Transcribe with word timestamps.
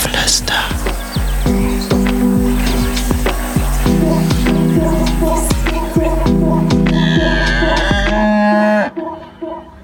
Dorfgeflüster. 0.00 0.54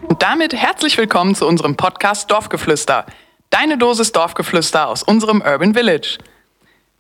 Und 0.09 0.23
damit 0.23 0.55
herzlich 0.55 0.97
willkommen 0.97 1.35
zu 1.35 1.47
unserem 1.47 1.77
Podcast 1.77 2.31
Dorfgeflüster. 2.31 3.05
Deine 3.51 3.77
Dosis 3.77 4.13
Dorfgeflüster 4.13 4.89
aus 4.89 5.03
unserem 5.03 5.43
Urban 5.43 5.75
Village. 5.75 6.19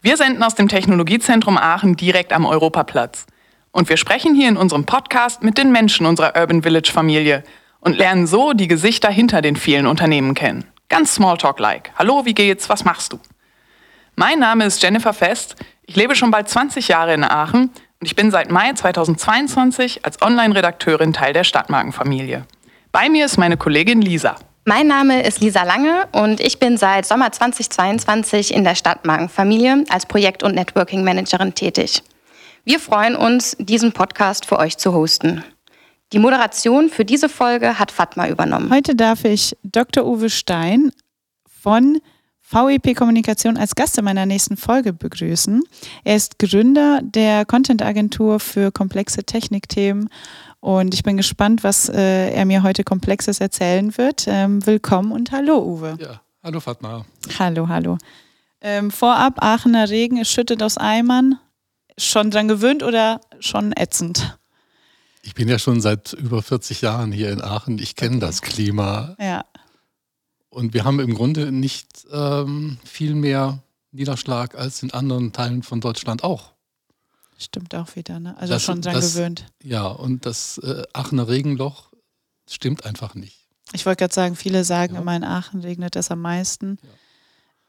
Wir 0.02 0.18
senden 0.18 0.42
aus 0.42 0.54
dem 0.54 0.68
Technologiezentrum 0.68 1.56
Aachen 1.56 1.96
direkt 1.96 2.34
am 2.34 2.44
Europaplatz. 2.44 3.26
Und 3.72 3.88
wir 3.88 3.96
sprechen 3.96 4.34
hier 4.34 4.48
in 4.48 4.58
unserem 4.58 4.84
Podcast 4.84 5.42
mit 5.42 5.56
den 5.56 5.72
Menschen 5.72 6.04
unserer 6.04 6.38
Urban 6.38 6.62
Village 6.62 6.90
Familie 6.92 7.44
und 7.80 7.96
lernen 7.96 8.26
so 8.26 8.52
die 8.52 8.68
Gesichter 8.68 9.08
hinter 9.10 9.40
den 9.40 9.56
vielen 9.56 9.86
Unternehmen 9.86 10.34
kennen. 10.34 10.64
Ganz 10.88 11.14
Smalltalk-like. 11.14 11.90
Hallo, 11.98 12.24
wie 12.24 12.34
geht's? 12.34 12.68
Was 12.68 12.84
machst 12.84 13.12
du? 13.12 13.18
Mein 14.14 14.38
Name 14.38 14.64
ist 14.64 14.80
Jennifer 14.82 15.12
Fest. 15.12 15.56
Ich 15.84 15.96
lebe 15.96 16.14
schon 16.14 16.30
bald 16.30 16.48
20 16.48 16.88
Jahre 16.88 17.12
in 17.12 17.24
Aachen 17.24 17.70
und 18.00 18.06
ich 18.06 18.14
bin 18.14 18.30
seit 18.30 18.52
Mai 18.52 18.72
2022 18.72 20.04
als 20.04 20.22
Online-Redakteurin 20.22 21.12
Teil 21.12 21.32
der 21.32 21.44
Stadtmarkenfamilie. 21.44 22.46
Bei 22.92 23.08
mir 23.08 23.26
ist 23.26 23.36
meine 23.36 23.56
Kollegin 23.56 24.00
Lisa. 24.00 24.36
Mein 24.64 24.86
Name 24.86 25.22
ist 25.22 25.40
Lisa 25.40 25.64
Lange 25.64 26.06
und 26.12 26.40
ich 26.40 26.58
bin 26.60 26.76
seit 26.76 27.04
Sommer 27.04 27.32
2022 27.32 28.54
in 28.54 28.62
der 28.62 28.74
Stadtmarkenfamilie 28.74 29.84
als 29.90 30.06
Projekt- 30.06 30.44
und 30.44 30.54
Networking-Managerin 30.54 31.54
tätig. 31.54 32.02
Wir 32.64 32.80
freuen 32.80 33.16
uns, 33.16 33.56
diesen 33.58 33.92
Podcast 33.92 34.46
für 34.46 34.58
euch 34.58 34.78
zu 34.78 34.92
hosten. 34.92 35.44
Die 36.16 36.22
Moderation 36.22 36.88
für 36.88 37.04
diese 37.04 37.28
Folge 37.28 37.78
hat 37.78 37.92
Fatma 37.92 38.26
übernommen. 38.26 38.70
Heute 38.72 38.96
darf 38.96 39.26
ich 39.26 39.54
Dr. 39.62 40.06
Uwe 40.06 40.30
Stein 40.30 40.90
von 41.46 42.00
VEP 42.40 42.96
Kommunikation 42.96 43.58
als 43.58 43.74
Gast 43.74 43.98
in 43.98 44.06
meiner 44.06 44.24
nächsten 44.24 44.56
Folge 44.56 44.94
begrüßen. 44.94 45.62
Er 46.04 46.16
ist 46.16 46.38
Gründer 46.38 47.02
der 47.02 47.44
Content-Agentur 47.44 48.40
für 48.40 48.72
komplexe 48.72 49.24
Technikthemen 49.24 50.08
und 50.60 50.94
ich 50.94 51.02
bin 51.02 51.18
gespannt, 51.18 51.62
was 51.62 51.90
äh, 51.90 52.30
er 52.30 52.46
mir 52.46 52.62
heute 52.62 52.82
Komplexes 52.82 53.38
erzählen 53.40 53.98
wird. 53.98 54.24
Ähm, 54.26 54.64
willkommen 54.64 55.12
und 55.12 55.32
hallo, 55.32 55.58
Uwe. 55.58 55.98
Ja, 56.00 56.22
hallo 56.42 56.60
Fatma. 56.60 57.04
Hallo, 57.38 57.68
hallo. 57.68 57.98
Ähm, 58.62 58.90
vorab, 58.90 59.44
Aachener 59.44 59.90
Regen, 59.90 60.16
es 60.16 60.30
schüttet 60.30 60.62
aus 60.62 60.78
Eimern. 60.78 61.38
Schon 61.98 62.30
dran 62.30 62.48
gewöhnt 62.48 62.82
oder 62.82 63.20
schon 63.38 63.74
ätzend? 63.76 64.38
Ich 65.26 65.34
bin 65.34 65.48
ja 65.48 65.58
schon 65.58 65.80
seit 65.80 66.12
über 66.12 66.40
40 66.42 66.80
Jahren 66.82 67.10
hier 67.12 67.30
in 67.32 67.42
Aachen. 67.42 67.78
Ich 67.78 67.96
kenne 67.96 68.20
das 68.20 68.42
Klima. 68.42 69.16
Ja. 69.18 69.44
Und 70.48 70.72
wir 70.72 70.84
haben 70.84 71.00
im 71.00 71.14
Grunde 71.14 71.50
nicht 71.52 72.06
ähm, 72.12 72.78
viel 72.84 73.14
mehr 73.14 73.62
Niederschlag 73.90 74.54
als 74.54 74.82
in 74.82 74.92
anderen 74.92 75.32
Teilen 75.32 75.62
von 75.62 75.80
Deutschland 75.80 76.22
auch. 76.24 76.52
Stimmt 77.38 77.74
auch 77.74 77.94
wieder, 77.96 78.18
ne? 78.20 78.36
Also 78.38 78.54
Das- 78.54 78.62
schon 78.62 78.80
dran 78.80 78.94
das- 78.94 79.14
gewöhnt. 79.14 79.46
Ja, 79.62 79.86
und 79.88 80.24
das 80.24 80.58
äh, 80.58 80.84
Aachener 80.92 81.28
Regenloch 81.28 81.90
stimmt 82.48 82.86
einfach 82.86 83.14
nicht. 83.14 83.48
Ich 83.72 83.84
wollte 83.84 83.98
gerade 84.04 84.14
sagen, 84.14 84.36
viele 84.36 84.64
sagen 84.64 84.94
Ja. 84.94 85.00
immer 85.00 85.16
in 85.16 85.24
Aachen 85.24 85.60
regnet 85.60 85.96
es 85.96 86.10
am 86.10 86.20
meisten. 86.22 86.78
Ja. 86.82 86.88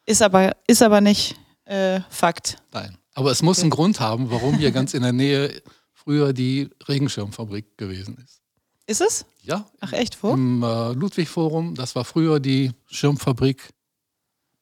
Ist, 0.06 0.22
aber, 0.22 0.56
ist 0.68 0.82
aber 0.84 1.02
nicht 1.02 1.36
äh, 1.66 2.00
Fakt. 2.10 2.62
Nein. 2.72 2.98
Aber 3.16 3.32
es 3.32 3.42
muss 3.42 3.60
einen 3.62 3.72
Grund 3.72 4.00
haben, 4.00 4.30
warum 4.30 4.58
hier 4.58 4.72
ganz 4.72 4.94
in 4.94 5.02
der 5.02 5.12
Nähe 5.12 5.62
früher 6.08 6.32
die 6.32 6.70
Regenschirmfabrik 6.88 7.78
gewesen 7.78 8.18
ist. 8.24 8.40
Ist 8.86 9.02
es? 9.02 9.26
Ja, 9.44 9.66
Ach 9.82 9.92
echt, 9.92 10.24
wo? 10.24 10.32
im 10.32 10.64
äh, 10.64 10.94
Ludwig-Forum, 10.94 11.76
das 11.76 11.96
war 11.96 12.06
früher 12.06 12.40
die 12.40 12.72
Schirmfabrik 12.86 13.74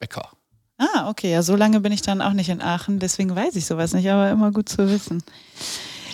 Becker. 0.00 0.28
Ah, 0.76 1.08
okay, 1.08 1.30
ja, 1.30 1.42
so 1.44 1.54
lange 1.54 1.78
bin 1.78 1.92
ich 1.92 2.02
dann 2.02 2.20
auch 2.20 2.32
nicht 2.32 2.48
in 2.48 2.60
Aachen, 2.60 2.98
deswegen 2.98 3.36
weiß 3.36 3.54
ich 3.54 3.64
sowas 3.64 3.94
nicht, 3.94 4.10
aber 4.10 4.28
immer 4.28 4.50
gut 4.50 4.68
zu 4.68 4.90
wissen. 4.90 5.22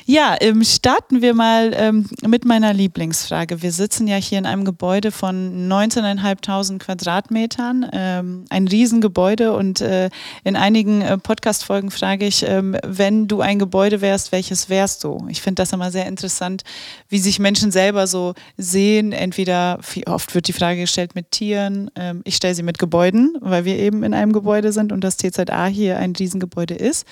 Ja, 0.05 0.37
ähm, 0.41 0.65
starten 0.65 1.23
wir 1.23 1.33
mal 1.33 1.73
ähm, 1.75 2.07
mit 2.27 2.45
meiner 2.45 2.73
Lieblingsfrage. 2.73 3.63
Wir 3.63 3.71
sitzen 3.71 4.09
ja 4.09 4.17
hier 4.17 4.39
in 4.39 4.47
einem 4.47 4.65
Gebäude 4.65 5.13
von 5.13 5.71
19.500 5.71 6.79
Quadratmetern, 6.79 7.89
ähm, 7.93 8.45
ein 8.51 8.67
Riesengebäude 8.67 9.53
und 9.53 9.81
äh, 9.81 10.11
in 10.43 10.57
einigen 10.57 11.03
äh, 11.03 11.19
Podcast-Folgen 11.19 11.93
frage 11.93 12.27
ich, 12.27 12.45
ähm, 12.47 12.77
wenn 12.85 13.29
du 13.29 13.43
ein 13.43 13.61
Gebäude 13.61 14.01
wärst, 14.01 14.33
welches 14.33 14.69
wärst 14.69 15.05
du? 15.05 15.25
Ich 15.29 15.41
finde 15.41 15.62
das 15.62 15.73
immer 15.73 15.93
sehr 15.93 16.07
interessant, 16.07 16.65
wie 17.09 17.19
sich 17.19 17.39
Menschen 17.39 17.71
selber 17.71 18.09
so 18.09 18.35
sehen. 18.57 19.12
Entweder, 19.12 19.79
wie 19.95 20.09
oft 20.09 20.35
wird 20.35 20.49
die 20.49 20.53
Frage 20.53 20.81
gestellt 20.81 21.15
mit 21.15 21.31
Tieren, 21.31 21.91
ähm, 21.95 22.23
ich 22.25 22.35
stelle 22.35 22.57
sie 22.57 22.65
mit 22.65 22.81
Gebäuden, 22.81 23.37
weil 23.41 23.65
wir 23.65 23.77
eben 23.77 24.03
in 24.03 24.15
einem 24.15 24.33
Gebäude 24.33 24.73
sind 24.73 24.91
und 24.91 25.05
das 25.05 25.17
TZA 25.17 25.67
hier 25.67 25.99
ein 25.99 26.15
Riesengebäude 26.17 26.75
ist. 26.75 27.07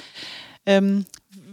Ähm, 0.66 1.06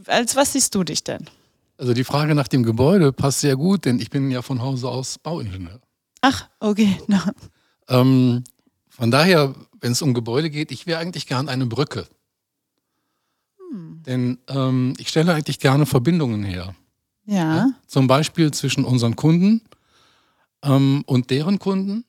als 0.07 0.35
was 0.35 0.53
siehst 0.53 0.75
du 0.75 0.83
dich 0.83 1.03
denn? 1.03 1.29
Also 1.77 1.93
die 1.93 2.03
Frage 2.03 2.33
nach 2.33 2.47
dem 2.47 2.63
Gebäude 2.63 3.11
passt 3.13 3.41
sehr 3.41 3.55
gut, 3.55 3.85
denn 3.85 3.99
ich 3.99 4.09
bin 4.09 4.31
ja 4.31 4.41
von 4.41 4.61
Hause 4.61 4.89
aus 4.89 5.19
Bauingenieur. 5.19 5.79
Ach, 6.21 6.47
okay. 6.59 6.99
No. 7.07 7.19
Ähm, 7.89 8.43
von 8.89 9.11
daher, 9.11 9.55
wenn 9.79 9.91
es 9.93 10.01
um 10.01 10.13
Gebäude 10.13 10.49
geht, 10.49 10.71
ich 10.71 10.87
wäre 10.87 10.99
eigentlich 10.99 11.27
gern 11.27 11.47
eine 11.47 11.65
Brücke. 11.67 12.07
Denn 14.07 14.39
ähm, 14.47 14.93
ich 14.97 15.09
stelle 15.09 15.33
eigentlich 15.33 15.59
gerne 15.59 15.85
Verbindungen 15.85 16.43
her. 16.43 16.73
Ja. 17.25 17.69
Zum 17.87 18.07
Beispiel 18.07 18.51
zwischen 18.51 18.85
unseren 18.85 19.15
Kunden 19.15 19.61
ähm, 20.63 21.03
und 21.05 21.29
deren 21.29 21.59
Kunden 21.59 22.05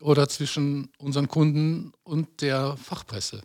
oder 0.00 0.28
zwischen 0.28 0.90
unseren 0.98 1.28
Kunden 1.28 1.92
und 2.04 2.40
der 2.40 2.76
Fachpresse. 2.76 3.42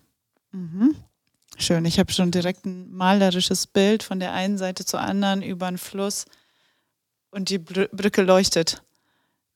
Schön. 1.58 1.86
Ich 1.86 2.00
habe 2.00 2.12
schon 2.12 2.32
direkt 2.32 2.66
ein 2.66 2.92
malerisches 2.94 3.66
Bild 3.68 4.04
von 4.04 4.20
der 4.20 4.34
einen 4.34 4.58
Seite 4.58 4.86
zur 4.86 5.02
anderen 5.02 5.42
über 5.42 5.66
einen 5.68 5.78
Fluss 5.78 6.26
und 7.32 7.50
die 7.50 7.58
Br 7.58 7.88
Brücke 7.92 8.22
leuchtet. 8.22 8.84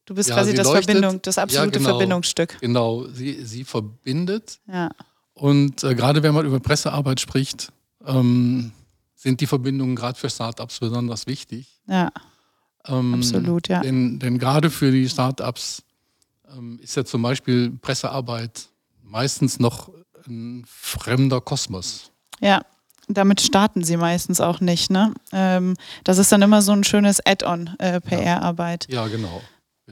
Du 0.06 0.16
bist 0.16 0.30
Ja, 0.30 0.36
quasi 0.36 0.54
das 0.54 0.66
leuchtet. 0.68 0.86
Verbindung, 0.86 1.22
das 1.22 1.36
Ja, 1.36 1.44
absolute 1.44 1.78
genau. 1.78 1.90
Verbindungsstück. 1.92 2.58
Genau, 2.60 3.08
sie, 3.08 3.46
sie 3.46 3.64
verbindet. 3.64 4.60
Ja. 4.68 4.90
Und 5.34 5.84
äh, 5.84 5.94
gerade 5.96 6.24
wenn 6.24 6.34
man 6.34 6.46
über 6.46 6.60
Pressearbeit 6.60 7.20
spricht, 7.20 7.72
ähm, 8.06 8.72
sind 9.16 9.40
die 9.40 9.48
Verbindungen 9.48 9.96
gerade 9.96 10.18
für 10.20 10.30
Startups 10.30 10.80
besonders 10.80 11.28
wichtig. 11.28 11.82
Ja, 11.88 12.12
Ähm, 12.88 13.14
absolut, 13.14 13.68
ja. 13.68 13.82
Denn, 13.82 14.18
denn 14.18 14.40
gerade 14.40 14.72
für 14.72 14.92
die 14.92 15.08
Startups 15.08 15.84
ähm, 16.52 16.80
ist 16.82 16.96
ja 16.96 17.06
zum 17.06 17.22
Beispiel 17.22 17.70
Pressearbeit 17.80 18.70
meistens 19.04 19.60
noch 19.60 19.92
ein 20.28 20.66
fremder 20.68 21.42
Kosmos. 21.42 22.12
Ja. 22.40 22.62
Damit 23.08 23.42
starten 23.42 23.84
sie 23.84 23.98
meistens 23.98 24.40
auch 24.40 24.62
nicht, 24.62 24.90
ne? 24.90 25.14
Ähm, 25.34 25.76
das 26.06 26.18
ist 26.18 26.32
dann 26.32 26.42
immer 26.42 26.62
so 26.62 26.72
ein 26.72 26.84
schönes 26.84 27.20
Add-on, 27.26 27.76
äh, 27.80 28.00
PR-Arbeit. 28.00 28.88
Ja, 28.90 29.08
genau. 29.08 29.42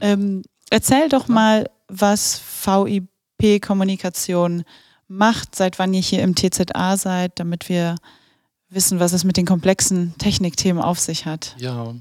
Ähm, 0.00 0.42
erzähl 0.70 1.08
doch 1.08 1.28
mal, 1.28 1.68
was 1.88 2.40
VIP 2.64 3.60
Kommunikation 3.60 4.64
macht, 5.08 5.54
seit 5.54 5.78
wann 5.78 5.92
ihr 5.92 6.00
hier 6.00 6.22
im 6.22 6.34
TZA 6.34 6.96
seid, 6.96 7.38
damit 7.38 7.68
wir 7.68 7.96
wissen, 8.70 9.00
was 9.00 9.12
es 9.12 9.24
mit 9.24 9.36
den 9.36 9.44
komplexen 9.44 10.16
Technikthemen 10.16 10.82
auf 10.82 10.98
sich 11.00 11.26
hat. 11.26 11.56
Ja, 11.58 11.94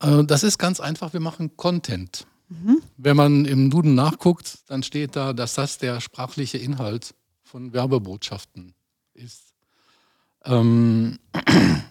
äh, 0.00 0.24
das 0.24 0.42
ist 0.42 0.58
ganz 0.58 0.80
einfach. 0.80 1.12
Wir 1.12 1.20
machen 1.20 1.56
Content. 1.56 2.26
Mhm. 2.48 2.82
Wenn 2.96 3.16
man 3.16 3.44
im 3.44 3.70
Duden 3.70 3.94
nachguckt, 3.94 4.58
dann 4.66 4.82
steht 4.82 5.16
da, 5.16 5.32
dass 5.32 5.54
das 5.54 5.78
der 5.78 6.00
sprachliche 6.00 6.58
Inhalt 6.58 7.14
von 7.42 7.72
Werbebotschaften 7.72 8.74
ist. 9.14 9.54
Ähm, 10.44 11.18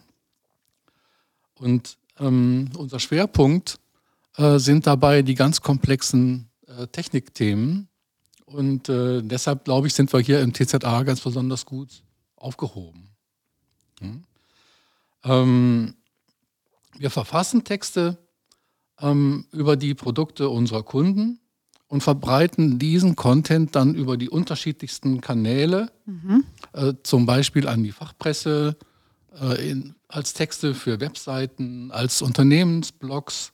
und 1.55 1.97
ähm, 2.19 2.69
unser 2.77 2.99
Schwerpunkt 2.99 3.79
äh, 4.37 4.59
sind 4.59 4.87
dabei 4.87 5.21
die 5.21 5.35
ganz 5.35 5.61
komplexen 5.61 6.49
äh, 6.67 6.87
Technikthemen. 6.87 7.89
Und 8.45 8.89
äh, 8.89 9.21
deshalb, 9.21 9.65
glaube 9.65 9.87
ich, 9.87 9.93
sind 9.93 10.13
wir 10.13 10.19
hier 10.19 10.39
im 10.41 10.53
TZA 10.53 11.03
ganz 11.03 11.21
besonders 11.21 11.65
gut 11.65 12.03
aufgehoben. 12.35 13.09
Hm? 13.99 14.23
Ähm, 15.23 15.95
wir 16.97 17.09
verfassen 17.09 17.63
Texte 17.63 18.17
ähm, 19.01 19.45
über 19.51 19.75
die 19.75 19.93
Produkte 19.93 20.49
unserer 20.49 20.83
Kunden 20.83 21.39
und 21.87 22.01
verbreiten 22.01 22.79
diesen 22.79 23.15
Content 23.15 23.75
dann 23.75 23.95
über 23.95 24.17
die 24.17 24.29
unterschiedlichsten 24.29 25.21
Kanäle, 25.21 25.91
äh, 26.73 26.93
zum 27.03 27.25
Beispiel 27.25 27.67
an 27.67 27.83
die 27.83 27.91
Fachpresse, 27.91 28.77
äh, 29.39 29.69
in, 29.69 29.95
als 30.07 30.33
Texte 30.33 30.73
für 30.73 30.99
Webseiten, 30.99 31.91
als 31.91 32.21
Unternehmensblogs, 32.21 33.53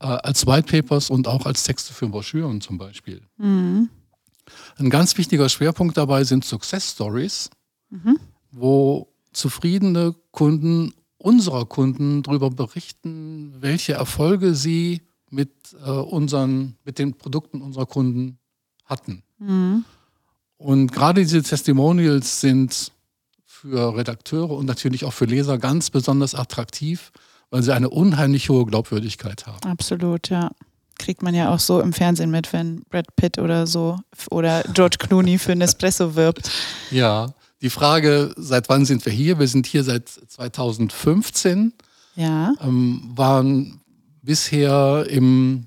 äh, 0.00 0.06
als 0.06 0.46
Whitepapers 0.46 1.10
und 1.10 1.28
auch 1.28 1.46
als 1.46 1.62
Texte 1.62 1.92
für 1.92 2.08
Broschüren 2.08 2.60
zum 2.60 2.78
Beispiel. 2.78 3.22
Ein 4.76 4.90
ganz 4.90 5.16
wichtiger 5.16 5.48
Schwerpunkt 5.48 5.96
dabei 5.96 6.24
sind 6.24 6.44
Success 6.44 6.90
Stories, 6.92 7.50
wo 8.50 9.08
zufriedene 9.32 10.14
Kunden 10.32 10.92
unserer 11.24 11.64
Kunden 11.64 12.22
darüber 12.22 12.50
berichten, 12.50 13.54
welche 13.60 13.94
Erfolge 13.94 14.54
sie 14.54 15.00
mit, 15.30 15.50
äh, 15.84 15.90
unseren, 15.90 16.76
mit 16.84 16.98
den 16.98 17.14
Produkten 17.16 17.62
unserer 17.62 17.86
Kunden 17.86 18.38
hatten. 18.84 19.22
Und 20.58 20.92
gerade 20.92 21.22
diese 21.22 21.42
Testimonials 21.42 22.40
sind 22.40 22.92
für 23.46 23.96
Redakteure 23.96 24.50
und 24.50 24.66
natürlich 24.66 25.06
auch 25.06 25.14
für 25.14 25.24
Leser 25.24 25.56
ganz 25.56 25.88
besonders 25.88 26.34
attraktiv, 26.34 27.10
weil 27.50 27.62
sie 27.62 27.74
eine 27.74 27.88
unheimlich 27.88 28.50
hohe 28.50 28.66
Glaubwürdigkeit 28.66 29.46
haben. 29.46 29.66
Absolut, 29.66 30.28
ja. 30.28 30.50
Kriegt 30.98 31.22
man 31.22 31.34
ja 31.34 31.52
auch 31.52 31.58
so 31.58 31.80
im 31.80 31.92
Fernsehen 31.92 32.30
mit, 32.30 32.52
wenn 32.52 32.82
Brad 32.90 33.16
Pitt 33.16 33.38
oder 33.38 33.66
so 33.66 33.98
oder 34.30 34.62
George 34.74 34.98
Clooney 34.98 35.38
für 35.38 35.56
Nespresso 35.56 36.14
wirbt. 36.14 36.50
Ja, 36.90 37.32
die 37.64 37.70
Frage, 37.70 38.32
seit 38.36 38.68
wann 38.68 38.84
sind 38.84 39.04
wir 39.06 39.12
hier? 39.12 39.38
Wir 39.38 39.48
sind 39.48 39.66
hier 39.66 39.82
seit 39.84 40.06
2015. 40.08 41.72
Ja. 42.14 42.52
Ähm, 42.60 43.10
waren 43.16 43.80
bisher 44.22 45.06
im 45.08 45.66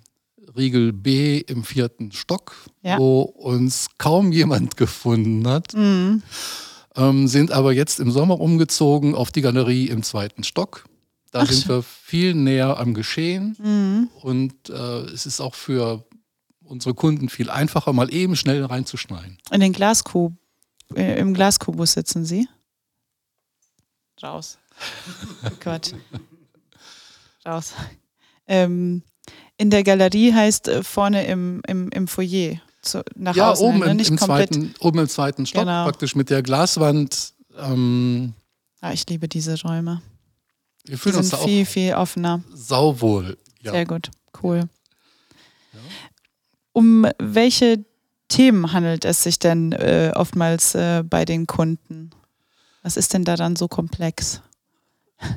Riegel 0.55 0.93
B 0.93 1.39
im 1.39 1.63
vierten 1.63 2.11
Stock, 2.11 2.55
Ja. 2.83 2.99
wo 2.99 3.21
uns 3.21 3.87
kaum 3.97 4.31
jemand 4.31 4.77
gefunden 4.77 5.47
hat. 5.47 5.73
Mhm. 5.73 6.21
Ähm, 6.95 7.27
sind 7.27 7.51
aber 7.51 7.73
jetzt 7.73 7.99
im 7.99 8.11
Sommer 8.11 8.39
umgezogen 8.39 9.15
auf 9.15 9.31
die 9.31 9.41
Galerie 9.41 9.87
im 9.87 10.03
zweiten 10.03 10.43
Stock. 10.43 10.85
Da 11.31 11.41
Ach 11.41 11.51
sind 11.51 11.67
wir 11.67 11.81
viel 11.83 12.33
näher 12.35 12.79
am 12.79 12.93
Geschehen 12.93 13.55
Mhm. 13.59 14.09
und 14.21 14.69
äh, 14.69 14.99
es 15.13 15.25
ist 15.25 15.41
auch 15.41 15.55
für 15.55 16.05
unsere 16.63 16.93
Kunden 16.93 17.29
viel 17.29 17.49
einfacher, 17.49 17.91
mal 17.93 18.13
eben 18.13 18.35
schnell 18.35 18.63
reinzuschneiden. 18.63 19.37
In 19.51 19.61
den 19.61 19.73
Glaskub, 19.73 20.33
äh, 20.95 21.19
im 21.19 21.33
Glaskubus 21.33 21.93
sitzen 21.93 22.25
Sie? 22.25 22.47
Raus. 24.21 24.57
Gott. 25.63 25.93
Raus. 27.45 27.73
Ähm, 28.47 29.03
in 29.57 29.69
der 29.69 29.83
Galerie 29.83 30.33
heißt 30.33 30.67
äh, 30.67 30.83
vorne 30.83 31.25
im, 31.27 31.61
im, 31.67 31.89
im 31.89 32.07
Foyer. 32.07 32.61
Zu, 32.81 33.03
nach 33.15 33.35
ja, 33.35 33.51
außen 33.51 33.65
oben, 33.65 33.77
hin, 33.77 33.85
ne? 33.85 33.91
im, 33.91 33.97
nicht 33.97 34.09
im 34.11 34.17
komplett. 34.17 34.53
zweiten, 34.53 34.73
oben 34.79 34.99
im 34.99 35.09
zweiten 35.09 35.45
Stock, 35.45 35.61
Genau. 35.63 35.83
praktisch 35.85 36.15
mit 36.15 36.29
der 36.29 36.41
Glaswand. 36.43 37.33
Ähm, 37.57 38.33
Ah, 38.81 38.93
ich 38.93 39.07
liebe 39.09 39.27
diese 39.27 39.59
Räume. 39.63 40.01
wir 40.85 40.95
Die 40.95 40.97
fühlen 41.01 41.15
uns 41.17 41.29
sind 41.29 41.39
da 41.39 41.43
auch 41.43 41.47
viel, 41.47 41.65
viel 41.65 41.93
offener. 41.95 42.43
sauwohl. 42.53 43.37
Ja. 43.61 43.71
Sehr 43.71 43.85
gut, 43.85 44.11
cool. 44.43 44.69
Um 46.73 47.07
welche 47.17 47.83
Themen 48.27 48.73
handelt 48.73 49.05
es 49.05 49.23
sich 49.23 49.39
denn 49.39 49.71
äh, 49.71 50.11
oftmals 50.15 50.75
äh, 50.75 51.03
bei 51.03 51.25
den 51.25 51.47
Kunden? 51.47 52.09
Was 52.83 52.97
ist 52.97 53.13
denn 53.13 53.23
daran 53.23 53.55
so 53.55 53.67
komplex? 53.67 54.41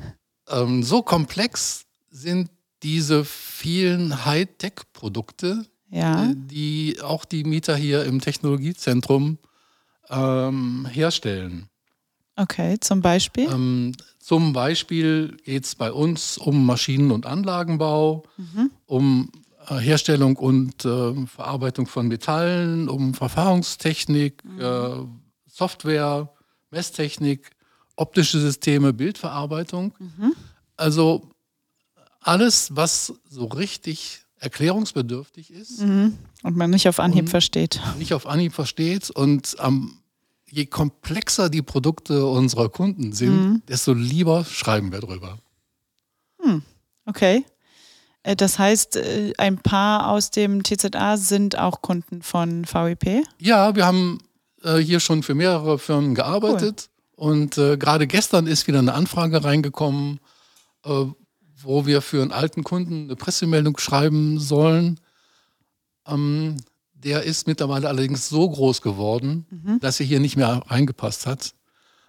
Ähm, 0.52 0.82
so 0.82 1.02
komplex 1.02 1.84
sind 2.10 2.50
diese 2.82 3.24
vielen 3.24 4.24
Hightech-Produkte, 4.24 5.64
Ja, 5.90 6.24
äh, 6.24 6.34
die 6.34 6.98
auch 7.02 7.24
die 7.24 7.44
Mieter 7.44 7.76
hier 7.76 8.04
im 8.04 8.20
Technologiezentrum 8.20 9.38
ähm, 10.08 10.88
herstellen. 10.90 11.68
okay, 12.34 12.78
zum 12.80 13.00
Beispiel. 13.00 13.48
Ähm, 13.48 13.92
zum 14.18 14.52
Beispiel 14.52 15.36
geht 15.44 15.66
es 15.66 15.76
bei 15.76 15.92
uns 15.92 16.36
um 16.36 16.66
Maschinen- 16.66 17.12
und 17.12 17.26
Anlagenbau, 17.26 18.24
Mhm. 18.36 18.70
um 18.86 19.30
Herstellung 19.78 20.36
und 20.36 20.84
äh, 20.84 21.26
Verarbeitung 21.26 21.86
von 21.86 22.08
Metallen, 22.08 22.88
um 22.88 23.14
Verfahrungstechnik, 23.14 24.44
Mhm. 24.44 24.60
äh, 24.60 24.90
Software, 25.46 26.32
Messtechnik, 26.70 27.50
optische 27.96 28.40
Systeme, 28.40 28.92
Bildverarbeitung. 28.92 29.94
Mhm. 29.98 30.32
Also 30.76 31.30
alles, 32.20 32.74
was 32.74 33.12
so 33.28 33.44
richtig 33.46 34.20
erklärungsbedürftig 34.38 35.50
ist, 35.50 35.80
Mhm. 35.80 36.16
Und 36.42 36.56
man 36.56 36.70
nicht 36.70 36.88
auf 36.88 36.98
Anhieb 37.00 37.28
versteht. 37.28 37.78
nicht 37.98 38.14
auf 38.14 38.26
Anhieb 38.26 38.54
versteht 38.54 39.10
und 39.10 39.56
ähm, 39.60 39.98
je 40.46 40.64
komplexer 40.66 41.50
die 41.50 41.60
Produkte 41.62 42.24
unserer 42.26 42.70
Kunden 42.70 43.12
sind, 43.12 43.32
Mhm. 43.50 43.62
desto 43.68 43.92
lieber 43.92 44.44
schreiben 44.46 44.90
wir 44.92 45.00
drüber. 45.00 45.38
Okay. 47.06 47.44
Äh, 48.22 48.36
Das 48.36 48.58
heißt, 48.58 48.96
äh, 48.96 49.32
ein 49.38 49.58
paar 49.58 50.08
aus 50.08 50.30
dem 50.30 50.62
TZA 50.62 51.16
sind 51.16 51.58
auch 51.58 51.82
Kunden 51.82 52.22
von 52.22 52.64
VIP. 52.66 53.24
Ja, 53.38 53.74
wir 53.74 53.86
haben 53.86 54.18
äh, 54.62 54.78
hier 54.78 55.00
schon 55.00 55.22
für 55.22 55.34
mehrere 55.34 55.78
Firmen 55.78 56.14
gearbeitet 56.14 56.90
und 57.16 57.58
äh, 57.58 57.76
gerade 57.76 58.06
gestern 58.06 58.46
ist 58.46 58.66
wieder 58.66 58.78
eine 58.80 58.94
Anfrage 58.94 59.42
reingekommen, 59.44 60.20
äh, 60.84 61.04
wo 61.62 61.86
wir 61.86 62.00
für 62.02 62.22
einen 62.22 62.32
alten 62.32 62.64
Kunden 62.64 63.04
eine 63.04 63.16
Pressemeldung 63.16 63.76
schreiben 63.78 64.38
sollen. 64.38 64.98
Ähm, 66.06 66.56
der 66.94 67.22
ist 67.22 67.46
mittlerweile 67.46 67.88
allerdings 67.88 68.28
so 68.28 68.48
groß 68.48 68.82
geworden, 68.82 69.78
dass 69.80 70.00
er 70.00 70.06
hier 70.06 70.20
nicht 70.20 70.36
mehr 70.36 70.62
reingepasst 70.66 71.26
hat. 71.26 71.54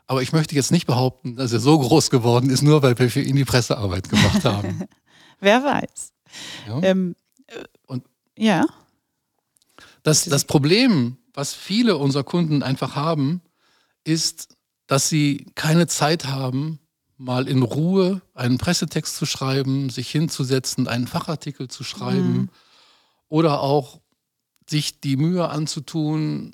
Aber 0.05 0.21
ich 0.21 0.33
möchte 0.33 0.53
jetzt 0.55 0.71
nicht 0.71 0.85
behaupten, 0.85 1.37
dass 1.37 1.53
er 1.53 1.61
so 1.61 1.79
groß 1.79 2.09
geworden 2.09 2.49
ist, 2.49 2.61
nur 2.61 2.81
weil 2.83 2.99
wir 2.99 3.09
für 3.09 3.21
ihn 3.21 3.37
die 3.37 3.45
Pressearbeit 3.45 4.09
gemacht 4.09 4.43
haben. 4.43 4.83
Wer 5.41 5.63
weiß. 5.63 6.13
Ja? 6.67 6.79
Ähm, 6.83 7.15
äh, 7.47 7.63
Und- 7.87 8.05
ja. 8.37 8.65
Das, 10.03 10.23
das 10.25 10.45
Problem, 10.45 11.17
was 11.33 11.53
viele 11.53 11.97
unserer 11.97 12.23
Kunden 12.23 12.63
einfach 12.63 12.95
haben, 12.95 13.41
ist, 14.03 14.55
dass 14.87 15.09
sie 15.09 15.45
keine 15.55 15.87
Zeit 15.87 16.25
haben, 16.25 16.79
mal 17.17 17.47
in 17.47 17.61
Ruhe 17.61 18.21
einen 18.33 18.57
Pressetext 18.57 19.15
zu 19.15 19.25
schreiben, 19.25 19.89
sich 19.89 20.09
hinzusetzen, 20.09 20.87
einen 20.87 21.05
Fachartikel 21.07 21.67
zu 21.67 21.83
schreiben 21.83 22.49
oder 23.29 23.61
auch 23.61 24.01
sich 24.67 24.99
die 25.01 25.17
Mühe 25.17 25.47
anzutun, 25.49 26.53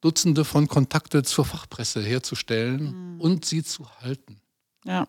Dutzende 0.00 0.44
von 0.44 0.68
Kontakte 0.68 1.22
zur 1.22 1.44
Fachpresse 1.46 2.00
herzustellen 2.02 3.18
und 3.20 3.44
sie 3.44 3.64
zu 3.64 3.90
halten. 4.00 4.40
Ja. 4.84 5.08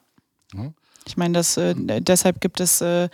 Ja. 0.54 0.74
Ich 1.08 1.18
meine, 1.18 1.34
das, 1.34 1.58
äh, 1.58 1.76
deshalb 1.76 2.42
gibt 2.42 2.60
es 2.60 2.82
äh, 2.82 3.10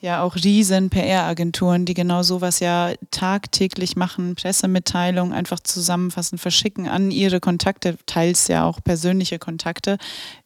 ja 0.00 0.22
auch 0.22 0.34
riesen 0.36 0.90
PR-Agenturen, 0.90 1.84
die 1.84 1.94
genau 1.94 2.22
sowas 2.22 2.60
ja 2.60 2.92
tagtäglich 3.10 3.96
machen, 3.96 4.34
Pressemitteilungen 4.34 5.32
einfach 5.32 5.60
zusammenfassen, 5.60 6.38
verschicken 6.38 6.88
an 6.88 7.10
ihre 7.10 7.40
Kontakte, 7.40 7.96
teils 8.06 8.48
ja 8.48 8.64
auch 8.64 8.80
persönliche 8.82 9.38
Kontakte. 9.38 9.98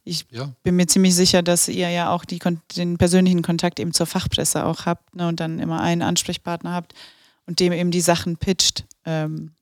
Ich 0.04 0.26
Ja, 0.30 0.52
bin 0.62 0.76
mir 0.76 0.86
ziemlich 0.86 1.14
sicher, 1.14 1.42
dass 1.42 1.68
ihr 1.68 1.88
ja 1.88 2.10
auch 2.10 2.24
die, 2.24 2.38
den 2.76 2.98
persönlichen 2.98 3.42
Kontakt 3.42 3.80
eben 3.80 3.92
zur 3.92 4.06
Fachpresse 4.06 4.64
auch 4.64 4.86
habt 4.86 5.16
ne, 5.16 5.26
und 5.26 5.40
dann 5.40 5.58
immer 5.58 5.80
einen 5.80 6.02
Ansprechpartner 6.02 6.72
habt 6.72 6.94
und 7.46 7.60
dem 7.60 7.72
eben 7.72 7.90
die 7.90 8.00
Sachen 8.02 8.36
pitcht, 8.36 8.84
ähm, 9.06 9.52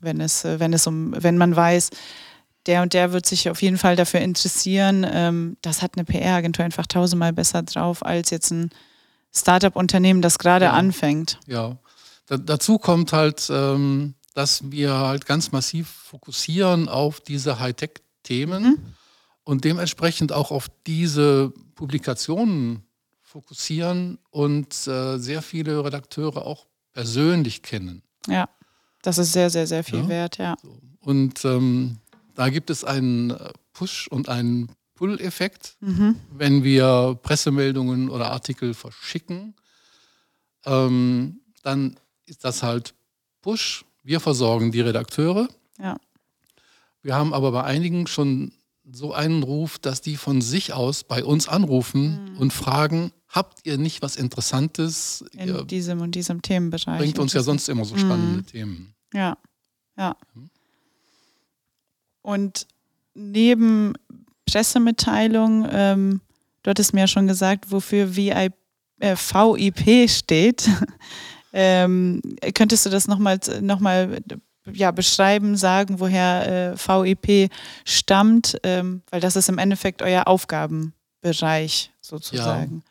wenn 0.00 0.20
es, 0.20 0.44
äh, 0.44 0.58
wenn 0.58 0.72
es 0.72 0.86
um, 0.86 1.14
wenn 1.16 1.38
man 1.38 1.54
weiß, 1.54 1.90
der 2.66 2.82
und 2.82 2.92
der 2.94 3.12
wird 3.12 3.26
sich 3.26 3.48
auf 3.50 3.62
jeden 3.62 3.78
Fall 3.78 3.96
dafür 3.96 4.20
interessieren. 4.20 5.06
Ähm, 5.08 5.56
das 5.62 5.82
hat 5.82 5.92
eine 5.96 6.04
PR-Agentur 6.04 6.64
einfach 6.64 6.86
tausendmal 6.86 7.32
besser 7.32 7.62
drauf 7.62 8.04
als 8.04 8.30
jetzt 8.30 8.50
ein 8.50 8.70
Startup-Unternehmen, 9.32 10.22
das 10.22 10.38
gerade 10.38 10.66
Ja. 10.66 10.72
anfängt. 10.72 11.38
Ja, 11.46 11.76
da, 12.26 12.36
dazu 12.36 12.78
kommt 12.78 13.12
halt, 13.12 13.48
ähm, 13.50 14.14
dass 14.34 14.70
wir 14.70 14.94
halt 14.94 15.26
ganz 15.26 15.52
massiv 15.52 15.88
fokussieren 15.88 16.88
auf 16.88 17.20
diese 17.20 17.58
Hightech-Themen 17.60 18.94
und 19.44 19.64
dementsprechend 19.64 20.32
auch 20.32 20.50
auf 20.50 20.68
diese 20.86 21.52
Publikationen 21.74 22.82
fokussieren 23.22 24.18
und 24.30 24.74
äh, 24.86 25.18
sehr 25.18 25.42
viele 25.42 25.84
Redakteure 25.84 26.44
auch 26.46 26.66
persönlich 26.92 27.62
kennen. 27.62 28.02
Ja, 28.28 28.48
das 29.02 29.18
ist 29.18 29.32
sehr, 29.32 29.50
sehr, 29.50 29.66
sehr 29.66 29.84
viel 29.84 30.00
Ja. 30.00 30.08
wert, 30.08 30.38
ja. 30.38 30.56
Und 31.00 31.44
ähm, 31.44 31.98
da 32.36 32.48
gibt 32.50 32.70
es 32.70 32.84
einen 32.84 33.30
äh, 33.30 33.52
Push- 33.72 34.08
und 34.08 34.28
einen 34.28 34.70
Pull-Effekt, 34.94 35.76
Mhm. 35.80 36.16
wenn 36.32 36.62
wir 36.64 37.18
Pressemeldungen 37.22 38.08
oder 38.08 38.30
Artikel 38.30 38.72
verschicken, 38.74 39.54
ähm, 40.64 41.40
dann 41.62 41.96
ist 42.26 42.44
das 42.44 42.62
halt 42.62 42.94
Push. 43.42 43.84
Wir 44.02 44.20
versorgen 44.20 44.72
die 44.72 44.80
Redakteure. 44.80 45.48
Ja. 45.78 45.96
Wir 47.02 47.14
haben 47.14 47.34
aber 47.34 47.52
bei 47.52 47.64
einigen 47.64 48.06
schon 48.06 48.52
so 48.90 49.12
einen 49.12 49.42
Ruf, 49.42 49.78
dass 49.78 50.00
die 50.00 50.16
von 50.16 50.40
sich 50.40 50.72
aus 50.72 51.04
bei 51.04 51.24
uns 51.24 51.48
anrufen 51.48 52.32
Mhm. 52.34 52.38
und 52.38 52.52
fragen, 52.52 53.12
habt 53.28 53.66
ihr 53.66 53.78
nicht 53.78 54.00
was 54.02 54.16
Interessantes? 54.16 55.24
In 55.32 55.48
ihr 55.48 55.64
diesem 55.64 56.00
und 56.00 56.14
diesem 56.14 56.40
Themenbereich. 56.42 56.98
bringt 56.98 57.18
uns 57.18 57.32
ja 57.32 57.42
sonst 57.42 57.68
immer 57.68 57.84
so 57.84 57.96
spannende 57.96 58.38
Mhm. 58.38 58.46
Themen. 58.46 58.94
Ja, 59.12 59.36
ja. 59.98 60.16
Mhm. 60.34 60.50
Und 62.26 62.66
neben 63.14 63.92
Pressemitteilung, 64.50 65.64
ähm, 65.70 66.20
du 66.64 66.70
hattest 66.70 66.92
mir 66.92 67.02
ja 67.02 67.06
schon 67.06 67.28
gesagt, 67.28 67.70
wofür 67.70 68.16
VI, 68.16 68.50
äh, 68.98 69.14
VIP 69.14 70.10
steht. 70.10 70.68
ähm, 71.52 72.20
könntest 72.52 72.84
du 72.84 72.90
das 72.90 73.06
nochmal 73.06 73.38
noch 73.60 73.78
mal, 73.78 74.20
ja, 74.72 74.90
beschreiben, 74.90 75.56
sagen, 75.56 76.00
woher 76.00 76.74
äh, 76.74 76.76
VIP 76.76 77.48
stammt? 77.84 78.58
Ähm, 78.64 79.02
weil 79.10 79.20
das 79.20 79.36
ist 79.36 79.48
im 79.48 79.58
Endeffekt 79.58 80.02
euer 80.02 80.26
Aufgabenbereich 80.26 81.92
sozusagen. 82.00 82.82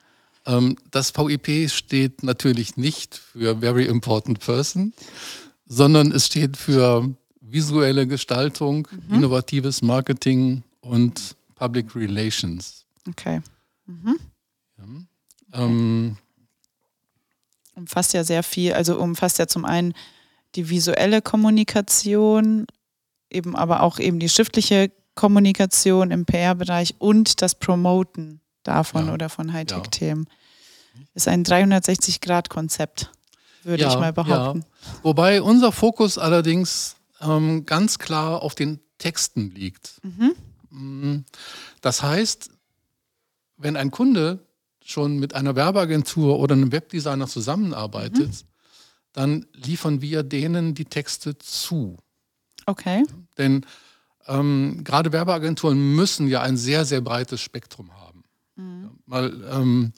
Ähm, 0.46 0.78
das 0.92 1.14
VIP 1.14 1.70
steht 1.70 2.24
natürlich 2.24 2.78
nicht 2.78 3.18
für 3.18 3.58
Very 3.58 3.84
Important 3.84 4.40
Person, 4.40 4.94
sondern 5.68 6.14
es 6.14 6.28
steht 6.28 6.56
für 6.56 7.14
visuelle 7.48 8.08
Gestaltung, 8.08 8.88
Mhm. 9.08 9.16
innovatives 9.16 9.82
Marketing 9.82 10.64
und 10.82 11.36
Public 11.56 11.96
Relations. 11.96 12.86
Okay. 13.08 13.42
Ähm, 15.54 16.18
Umfasst 17.76 18.14
ja 18.14 18.24
sehr 18.24 18.42
viel, 18.44 18.74
also 18.74 18.98
umfasst 19.00 19.38
ja 19.38 19.48
zum 19.48 19.66
einen 19.66 19.94
die 20.56 20.70
visuelle 20.70 21.22
Kommunikation, 21.22 22.66
eben 23.30 23.56
aber 23.56 23.84
auch 23.84 24.00
eben 24.00 24.20
die 24.20 24.30
schriftliche 24.30 24.92
Kommunikation 25.14 26.12
im 26.12 26.26
PR-Bereich 26.26 26.96
und 27.00 27.42
das 27.42 27.56
Promoten 27.56 28.40
davon 28.64 29.08
Ja. 29.08 29.14
oder 29.14 29.30
von 29.30 29.52
Hightech-Themen. 29.52 30.28
Ist 31.14 31.28
ein 31.28 31.44
360-Grad-Konzept, 31.44 33.12
würde 33.64 33.84
Ja, 33.84 33.90
ich 33.90 33.96
mal 34.00 34.14
behaupten. 34.14 34.64
Wobei 35.04 35.42
unser 35.42 35.72
Fokus 35.74 36.18
allerdings 36.18 36.96
ähm, 37.22 37.66
ganz 37.66 38.00
klar 38.00 38.42
auf 38.42 38.56
den 38.56 38.80
Texten 38.98 39.52
liegt. 39.52 40.02
Mm, 40.70 41.20
Das 41.82 42.04
heißt, 42.04 42.50
wenn 43.58 43.76
ein 43.76 43.92
Kunde 43.92 44.40
schon 44.84 45.18
mit 45.18 45.34
einer 45.34 45.56
Werbeagentur 45.56 46.40
oder 46.40 46.54
einem 46.54 46.72
Webdesigner 46.72 47.28
zusammenarbeitet, 47.28 48.46
dann 49.14 49.46
liefern 49.54 50.02
wir 50.02 50.24
denen 50.24 50.76
die 50.76 50.86
Texte 50.86 51.38
zu. 51.38 51.98
Okay. 52.66 53.04
Denn 53.38 53.66
ähm, 54.28 54.82
gerade 54.84 55.12
Werbeagenturen 55.12 55.96
müssen 55.96 56.28
ja 56.28 56.42
ein 56.42 56.58
sehr, 56.58 56.86
sehr 56.86 57.02
breites 57.02 57.42
Spektrum 57.42 57.94
haben. 57.94 58.24
Ja, 58.58 58.92
mal 59.06 59.44
ähm, 59.52 59.94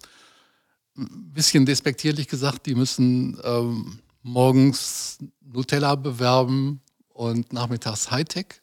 ein 0.98 1.34
bisschen 1.34 1.66
despektierlich 1.66 2.28
gesagt, 2.28 2.66
die 2.66 2.76
müssen 2.76 3.40
ähm, 3.44 4.00
morgens 4.24 5.20
Nutella 5.42 5.96
bewerben 5.96 6.82
und 7.18 7.52
nachmittags 7.52 8.12
Hightech. 8.12 8.62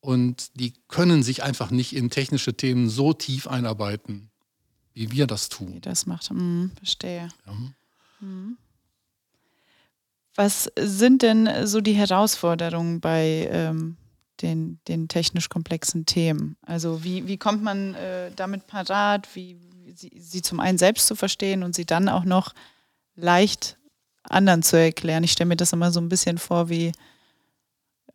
Und 0.00 0.58
die 0.58 0.72
können 0.88 1.22
sich 1.22 1.42
einfach 1.42 1.70
nicht 1.70 1.94
in 1.94 2.08
technische 2.08 2.54
Themen 2.54 2.88
so 2.88 3.12
tief 3.12 3.46
einarbeiten, 3.46 4.30
wie 4.94 5.12
wir 5.12 5.26
das 5.26 5.50
Wie 5.50 5.54
tun. 5.54 5.80
das 5.82 6.06
macht. 6.06 6.30
Hm, 6.30 6.72
verstehe. 6.76 7.28
Ja. 7.46 7.52
Mhm. 8.20 8.56
Was 10.36 10.70
sind 10.78 11.20
denn 11.20 11.66
so 11.66 11.82
die 11.82 11.92
Herausforderungen 11.92 13.00
bei 13.00 13.48
ähm, 13.52 13.98
den, 14.40 14.80
den 14.88 15.08
technisch 15.08 15.50
komplexen 15.50 16.06
Themen? 16.06 16.56
Also 16.62 17.04
wie, 17.04 17.26
wie 17.26 17.36
kommt 17.36 17.62
man 17.62 17.94
äh, 17.94 18.30
damit 18.34 18.66
parat, 18.68 19.28
wie, 19.34 19.58
wie 19.60 19.92
sie, 19.92 20.12
sie 20.18 20.40
zum 20.40 20.60
einen 20.60 20.78
selbst 20.78 21.08
zu 21.08 21.14
verstehen 21.14 21.62
und 21.62 21.74
sie 21.74 21.84
dann 21.84 22.08
auch 22.08 22.24
noch 22.24 22.54
leicht 23.16 23.76
anderen 24.22 24.62
zu 24.62 24.78
erklären? 24.78 25.24
Ich 25.24 25.32
stelle 25.32 25.48
mir 25.48 25.56
das 25.56 25.74
immer 25.74 25.90
so 25.90 26.00
ein 26.00 26.08
bisschen 26.08 26.38
vor 26.38 26.70
wie 26.70 26.92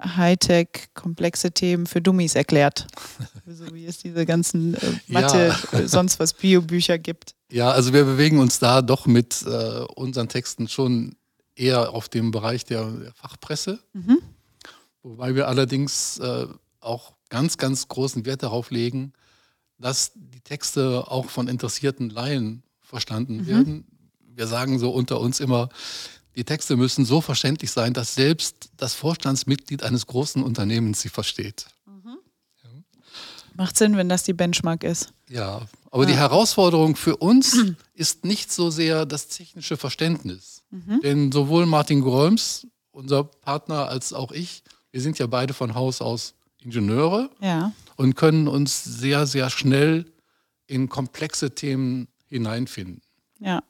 Hightech, 0.02 0.90
komplexe 0.94 1.52
Themen 1.52 1.86
für 1.86 2.02
Dummies 2.02 2.36
erklärt. 2.36 2.88
so 3.48 3.74
wie 3.74 3.86
es 3.86 3.98
diese 3.98 4.26
ganzen 4.26 4.76
äh, 4.76 4.80
Mathe, 5.08 5.56
äh, 5.72 5.88
sonst 5.88 6.20
was 6.20 6.34
Biobücher 6.34 6.98
gibt. 6.98 7.36
Ja, 7.52 7.72
also 7.72 7.94
wir 7.94 8.04
bewegen 8.04 8.40
uns 8.40 8.60
da 8.60 8.82
doch 8.82 9.06
mit 9.06 9.44
äh, 9.44 9.82
unseren 9.96 10.28
Texten 10.30 10.68
schon 10.68 11.16
eher 11.56 11.94
auf 11.94 12.10
dem 12.10 12.32
Bereich 12.32 12.66
der, 12.66 12.86
der 12.90 13.14
Fachpresse. 13.14 13.80
Wobei 15.04 15.36
wir 15.36 15.48
allerdings 15.48 16.18
äh, 16.18 16.48
auch 16.80 17.14
ganz, 17.30 17.58
ganz 17.58 17.88
großen 17.88 18.26
Wert 18.26 18.44
darauf 18.44 18.72
legen, 18.72 19.14
dass 19.78 20.12
die 20.16 20.42
Texte 20.42 21.06
auch 21.08 21.30
von 21.30 21.48
interessierten 21.48 22.10
Laien 22.10 22.64
verstanden 22.82 23.48
werden. 23.48 23.86
Wir 24.20 24.48
sagen 24.48 24.80
so 24.80 24.92
unter 24.92 25.20
uns 25.20 25.40
immer, 25.40 25.70
die 26.36 26.44
Texte 26.44 26.76
müssen 26.76 27.06
so 27.06 27.22
verständlich 27.22 27.72
sein, 27.72 27.94
dass 27.94 28.16
selbst 28.16 28.70
das 28.78 28.94
Vorstandsmitglied 28.94 29.84
eines 29.84 30.06
großen 30.08 30.44
Unternehmens 30.44 31.02
sie 31.02 31.10
versteht. 31.10 31.68
Macht 33.58 33.78
Sinn, 33.78 33.96
wenn 33.96 34.10
das 34.10 34.24
die 34.24 34.34
Benchmark 34.34 34.84
ist. 34.84 35.14
Ja, 35.30 35.62
aber 35.90 36.06
die 36.06 36.16
Herausforderung 36.16 36.98
für 36.98 37.16
uns 37.16 37.58
ist 37.94 38.26
nicht 38.26 38.52
so 38.52 38.70
sehr 38.70 39.06
das 39.06 39.28
technische 39.30 39.78
Verständnis. 39.78 40.64
Denn 41.04 41.32
sowohl 41.32 41.66
Martin 41.66 42.02
Grolms, 42.02 42.68
unser 42.92 43.24
Partner, 43.24 43.88
als 43.88 44.12
auch 44.12 44.34
ich, 44.34 44.62
wir 44.92 45.00
sind 45.00 45.20
ja 45.20 45.28
beide 45.28 45.54
von 45.54 45.74
Haus 45.74 46.02
aus 46.02 46.34
Ingenieure 46.62 47.30
Ja. 47.40 47.72
und 47.96 48.16
können 48.16 48.50
uns 48.50 48.84
sehr, 48.84 49.26
sehr 49.26 49.50
schnell 49.50 50.12
in 50.68 50.90
komplexe 50.90 51.56
Themen 51.56 52.10
hineinfinden. 52.28 53.02
Ja, 53.40 53.64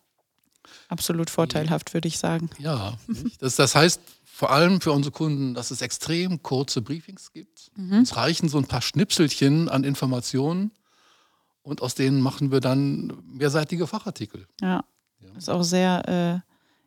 absolut 0.88 1.29
vorteilhaft, 1.29 1.93
würde 1.93 2.07
ich 2.07 2.17
sagen. 2.17 2.50
Ja, 2.60 2.98
das, 3.39 3.55
das 3.55 3.75
heißt 3.75 4.01
vor 4.24 4.51
allem 4.51 4.81
für 4.81 4.91
unsere 4.91 5.13
Kunden, 5.13 5.53
dass 5.53 5.72
es 5.72 5.81
extrem 5.81 6.43
kurze 6.43 6.81
Briefings 6.81 7.31
gibt. 7.31 7.72
Es 8.01 8.17
reichen 8.17 8.50
so 8.50 8.57
ein 8.57 8.65
paar 8.65 8.81
Schnipselchen 8.81 9.69
an 9.69 9.86
Informationen 9.86 10.72
und 11.62 11.81
aus 11.81 11.95
denen 11.95 12.22
machen 12.22 12.51
wir 12.51 12.60
dann 12.60 13.13
mehrseitige 13.25 13.88
Fachartikel. 13.88 14.45
Ja, 14.62 14.84
ist 15.38 15.50
auch 15.50 15.63
sehr 15.63 16.43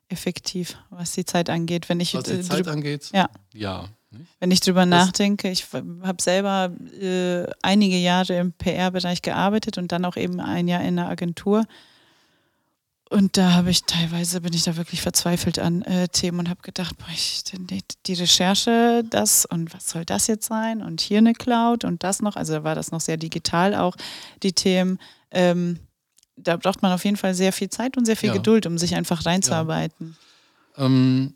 äh, 0.09 0.13
effektiv, 0.13 0.77
was 0.91 1.13
die 1.13 1.25
Zeit 1.25 1.51
angeht. 1.51 1.89
Wenn 1.89 2.01
ich, 2.01 2.15
Was 2.15 2.25
die 2.25 2.41
Zeit 2.41 2.69
angeht, 2.69 3.11
ja, 3.13 3.29
ja. 3.55 3.89
wenn 4.41 4.51
ich 4.51 4.61
drüber 4.61 4.87
nachdenke, 4.87 5.51
ich 5.51 5.67
habe 5.73 6.23
selber 6.23 6.71
äh, 7.01 7.47
einige 7.63 7.97
Jahre 7.97 8.39
im 8.39 8.53
PR-Bereich 8.53 9.23
gearbeitet 9.23 9.79
und 9.79 9.91
dann 9.93 10.05
auch 10.05 10.17
eben 10.17 10.41
ein 10.41 10.69
Jahr 10.69 10.81
in 10.83 10.99
einer 10.99 11.09
Agentur. 11.09 11.65
Und 13.11 13.39
da 13.39 13.53
habe 13.53 13.71
ich 13.71 13.85
teilweise 13.85 14.43
bin 14.43 14.53
ich 14.53 14.65
da 14.65 14.77
wirklich 14.77 15.01
verzweifelt 15.01 15.59
an 15.59 15.81
äh, 15.83 16.09
Themen 16.09 16.41
und 16.41 16.49
habe 16.51 16.61
gedacht, 16.61 16.99
boah, 16.99 17.09
ich, 17.11 17.43
die, 17.45 17.83
die 18.05 18.15
Recherche, 18.15 19.03
das 19.09 19.47
und 19.47 19.73
was 19.73 19.89
soll 19.89 20.05
das 20.05 20.27
jetzt 20.27 20.47
sein? 20.47 20.83
Und 20.83 21.01
hier 21.01 21.19
eine 21.19 21.33
Cloud 21.33 21.85
und 21.85 22.03
das 22.03 22.21
noch. 22.21 22.37
Also 22.37 22.53
da 22.53 22.65
war 22.65 22.75
das 22.75 22.91
noch 22.91 23.01
sehr 23.01 23.17
digital 23.17 23.75
auch, 23.75 23.97
die 24.43 24.53
Themen. 24.53 24.99
Ähm, 25.31 25.79
da 26.37 26.57
braucht 26.57 26.83
man 26.83 26.93
auf 26.93 27.05
jeden 27.05 27.17
Fall 27.17 27.35
sehr 27.35 27.53
viel 27.53 27.71
Zeit 27.71 27.97
und 27.97 28.05
sehr 28.05 28.17
viel 28.17 28.29
Ja. 28.29 28.35
Geduld, 28.35 28.67
um 28.67 28.77
sich 28.77 28.95
einfach 28.95 29.25
reinzuarbeiten. 29.25 30.17
Ähm, 30.77 31.35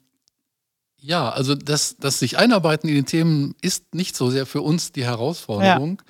ja, 0.98 1.30
also 1.30 1.54
das, 1.54 1.96
das 1.98 2.18
sich 2.18 2.38
einarbeiten 2.38 2.88
in 2.88 2.96
die 2.96 3.02
Themen 3.02 3.54
ist 3.62 3.94
nicht 3.94 4.14
so 4.14 4.30
sehr 4.30 4.46
für 4.46 4.60
uns 4.60 4.92
die 4.92 5.04
Herausforderung, 5.04 6.02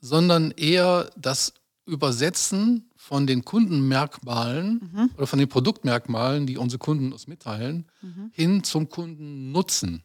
sondern 0.00 0.52
eher 0.52 1.10
das 1.16 1.52
Übersetzen 1.86 2.90
von 3.06 3.28
den 3.28 3.44
Kundenmerkmalen 3.44 5.10
oder 5.16 5.28
von 5.28 5.38
den 5.38 5.48
Produktmerkmalen, 5.48 6.44
die 6.44 6.58
unsere 6.58 6.80
Kunden 6.80 7.12
uns 7.12 7.28
mitteilen, 7.28 7.86
hin 8.32 8.64
zum 8.64 8.88
Kundennutzen. 8.88 10.02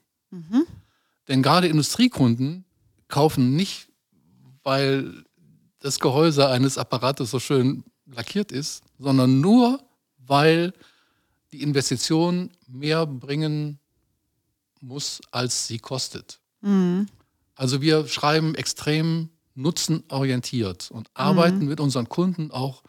Denn 1.27 1.41
gerade 1.41 1.65
Industriekunden 1.67 2.63
kaufen 3.07 3.55
nicht, 3.55 3.87
weil 4.63 5.25
das 5.79 5.99
Gehäuse 5.99 6.47
eines 6.47 6.77
Apparates 6.77 7.31
so 7.31 7.39
schön 7.39 7.83
lackiert 8.05 8.51
ist, 8.51 8.83
sondern 8.99 9.41
nur, 9.41 9.81
weil 10.19 10.71
die 11.51 11.63
Investition 11.63 12.51
mehr 12.67 13.07
bringen 13.07 13.79
muss, 14.79 15.21
als 15.31 15.65
sie 15.65 15.79
kostet. 15.79 16.39
Also 17.55 17.81
wir 17.81 18.07
schreiben 18.07 18.53
extrem 18.53 19.29
nutzenorientiert 19.55 20.91
und 20.91 21.09
arbeiten 21.15 21.65
mit 21.65 21.79
unseren 21.79 22.07
Kunden 22.07 22.51
auch 22.51 22.83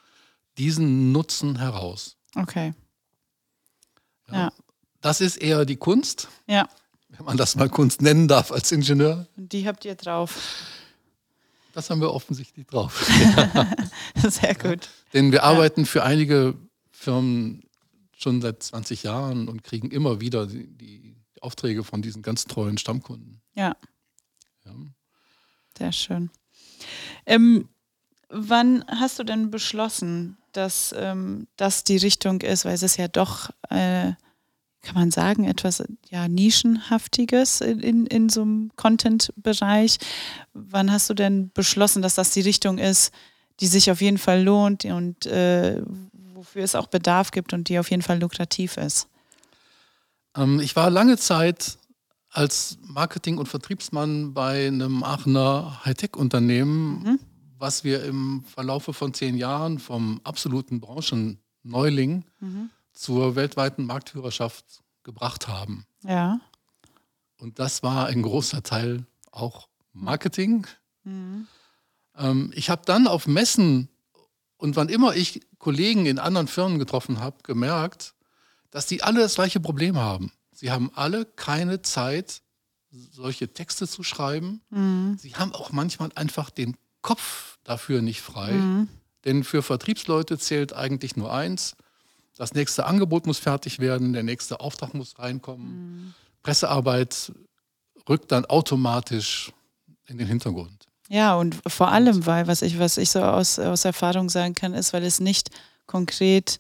diesen 0.59 1.12
Nutzen 1.12 1.56
heraus. 1.59 2.16
Okay. 2.35 2.75
Ja. 4.30 4.52
Das 5.00 5.21
ist 5.21 5.37
eher 5.37 5.64
die 5.64 5.76
Kunst, 5.76 6.28
Ja, 6.47 6.68
wenn 7.09 7.25
man 7.26 7.37
das 7.37 7.56
mal 7.56 7.68
Kunst 7.68 8.00
nennen 8.02 8.28
darf 8.28 8.52
als 8.52 8.71
Ingenieur. 8.73 9.26
und 9.37 9.52
die 9.52 9.66
habt 9.66 9.85
ihr 9.85 9.94
drauf. 9.94 10.38
Das 11.75 11.88
haben 11.90 12.00
wir 12.00 12.12
offensichtlich 12.12 12.66
drauf. 12.66 13.11
Sehr 14.16 14.54
gut. 14.54 14.88
Denn 15.14 15.32
wir 15.32 15.42
arbeiten 15.42 15.87
für 15.87 16.02
einige 16.04 16.54
Firmen 16.90 17.62
schon 18.16 18.40
seit 18.42 18.62
20 18.62 19.02
Jahren 19.02 19.49
und 19.49 19.64
kriegen 19.64 19.90
immer 19.90 20.21
wieder 20.21 20.47
die, 20.47 20.66
die 20.76 21.16
Aufträge 21.40 21.82
von 21.82 22.02
diesen 22.02 22.23
ganz 22.23 22.44
treuen 22.44 22.78
Stammkunden. 22.78 23.40
Ja. 23.54 23.75
Ja. 24.64 24.73
Sehr 25.76 25.92
schön. 25.92 26.30
Ähm, 27.26 27.68
wann 28.28 28.85
hast 28.87 29.18
du 29.18 29.25
denn 29.25 29.50
beschlossen, 29.50 30.37
dass 30.52 30.94
ähm, 30.97 31.47
das 31.56 31.85
die 31.85 31.97
Richtung 31.97 32.40
ist, 32.40 32.64
weil 32.64 32.75
es 32.75 32.82
ist 32.82 32.97
ja 32.97 33.09
doch, 33.09 33.50
äh, 33.71 34.12
kann 34.82 34.94
man 34.94 35.11
sagen, 35.11 35.44
etwas 35.44 35.82
ja, 36.11 36.28
Nischenhaftiges 36.28 37.61
in, 37.61 37.80
in, 37.80 38.06
in 38.06 38.28
so 38.28 38.42
einem 38.42 38.71
Content-Bereich. 38.76 39.99
Wann 40.52 40.90
hast 40.90 41.09
du 41.09 41.14
denn 41.14 41.50
beschlossen, 41.52 42.02
dass 42.02 42.16
das 42.16 42.30
die 42.30 42.40
Richtung 42.40 42.78
ist, 42.78 43.12
die 43.61 43.66
sich 43.66 43.90
auf 43.90 44.00
jeden 44.00 44.18
Fall 44.18 44.42
lohnt 44.42 44.85
und 44.85 45.26
äh, 45.26 45.82
wofür 46.35 46.64
es 46.64 46.75
auch 46.75 46.88
Bedarf 46.88 47.30
gibt 47.30 47.52
und 47.52 47.68
die 47.68 47.78
auf 47.78 47.90
jeden 47.90 48.02
Fall 48.02 48.21
lukrativ 48.21 48.76
ist? 48.76 49.09
Ähm, 50.37 50.61
ich 50.61 50.75
war 50.75 50.90
lange 50.90 51.16
Zeit 51.16 51.78
als 52.30 52.78
Marketing- 52.82 53.38
und 53.38 53.47
Vertriebsmann 53.47 54.32
bei 54.35 54.66
einem 54.66 55.04
Aachener 55.04 55.85
Hightech-Unternehmen, 55.85 57.21
was 57.62 57.85
wir 57.85 58.02
im 58.02 58.42
Verlaufe 58.45 58.92
von 58.92 59.14
zehn 59.14 59.37
Jahren 59.37 59.78
vom 59.78 60.21
absoluten 60.25 60.81
Branchenneuling 60.81 62.25
zur 62.92 63.37
weltweiten 63.37 63.87
Marktführerschaft 63.87 64.83
gebracht 65.04 65.47
haben. 65.47 65.87
Ja. 66.02 66.40
Und 67.38 67.61
das 67.61 67.85
war 67.85 68.07
ein 68.07 68.23
großer 68.23 68.64
Teil 68.64 69.07
auch 69.31 69.69
Marketing. 69.92 70.66
Mhm. 71.04 71.47
Ähm, 72.16 72.52
ich 72.57 72.69
habe 72.69 72.83
dann 72.85 73.07
auf 73.07 73.28
Messen 73.28 73.88
und 74.57 74.75
wann 74.75 74.88
immer 74.88 75.14
ich 75.14 75.40
Kollegen 75.59 76.07
in 76.07 76.19
anderen 76.19 76.49
Firmen 76.49 76.81
getroffen 76.81 77.21
habe, 77.21 77.45
gemerkt, 77.45 78.14
dass 78.73 78.87
die 78.87 79.04
alle 79.04 79.21
das 79.21 79.37
gleiche 79.37 79.61
Problem 79.61 79.97
haben. 79.97 80.33
Sie 80.50 80.73
haben 80.73 80.90
alle 80.97 81.26
keine 81.26 81.81
Zeit, 81.81 82.42
solche 82.90 83.52
Texte 83.52 83.87
zu 83.87 84.02
schreiben. 84.02 84.62
Mhm. 84.71 85.16
Sie 85.16 85.37
haben 85.37 85.52
auch 85.52 85.71
manchmal 85.71 86.11
einfach 86.16 86.50
den 86.50 86.76
Kopf 87.02 87.59
dafür 87.64 88.02
nicht 88.02 88.21
frei. 88.21 88.52
Mhm. 88.52 88.88
Denn 89.25 89.44
für 89.44 89.62
Vertriebsleute 89.62 90.38
zählt 90.38 90.73
eigentlich 90.73 91.16
nur 91.16 91.32
eins. 91.32 91.76
Das 92.37 92.54
nächste 92.54 92.87
Angebot 92.87 93.26
muss 93.26 93.38
fertig 93.38 93.78
werden, 93.78 94.12
der 94.12 94.23
nächste 94.23 94.61
Auftrag 94.61 94.94
muss 94.94 95.18
reinkommen. 95.18 95.66
Mhm. 95.66 96.14
Pressearbeit 96.42 97.32
rückt 98.09 98.32
dann 98.32 98.44
automatisch 98.47 99.52
in 100.06 100.18
den 100.18 100.26
Hintergrund. 100.26 100.87
Ja, 101.09 101.35
und 101.37 101.56
vor 101.66 101.88
allem, 101.88 102.25
weil, 102.26 102.47
was 102.47 102.62
ich, 102.62 102.78
was 102.78 102.97
ich 102.97 103.11
so 103.11 103.23
aus, 103.23 103.59
aus 103.59 103.85
Erfahrung 103.85 104.28
sagen 104.28 104.54
kann, 104.54 104.73
ist, 104.73 104.92
weil 104.92 105.04
es 105.04 105.21
nicht 105.21 105.50
konkret 105.87 106.59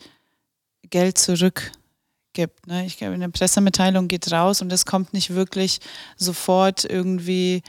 Geld 0.90 1.18
zurück 1.18 1.72
gibt. 2.32 2.66
Ne? 2.66 2.84
Ich 2.86 2.98
glaube, 2.98 3.14
eine 3.14 3.30
Pressemitteilung 3.30 4.08
geht 4.08 4.30
raus 4.30 4.60
und 4.60 4.72
es 4.72 4.84
kommt 4.84 5.12
nicht 5.12 5.30
wirklich 5.30 5.80
sofort 6.16 6.84
irgendwie 6.84 7.62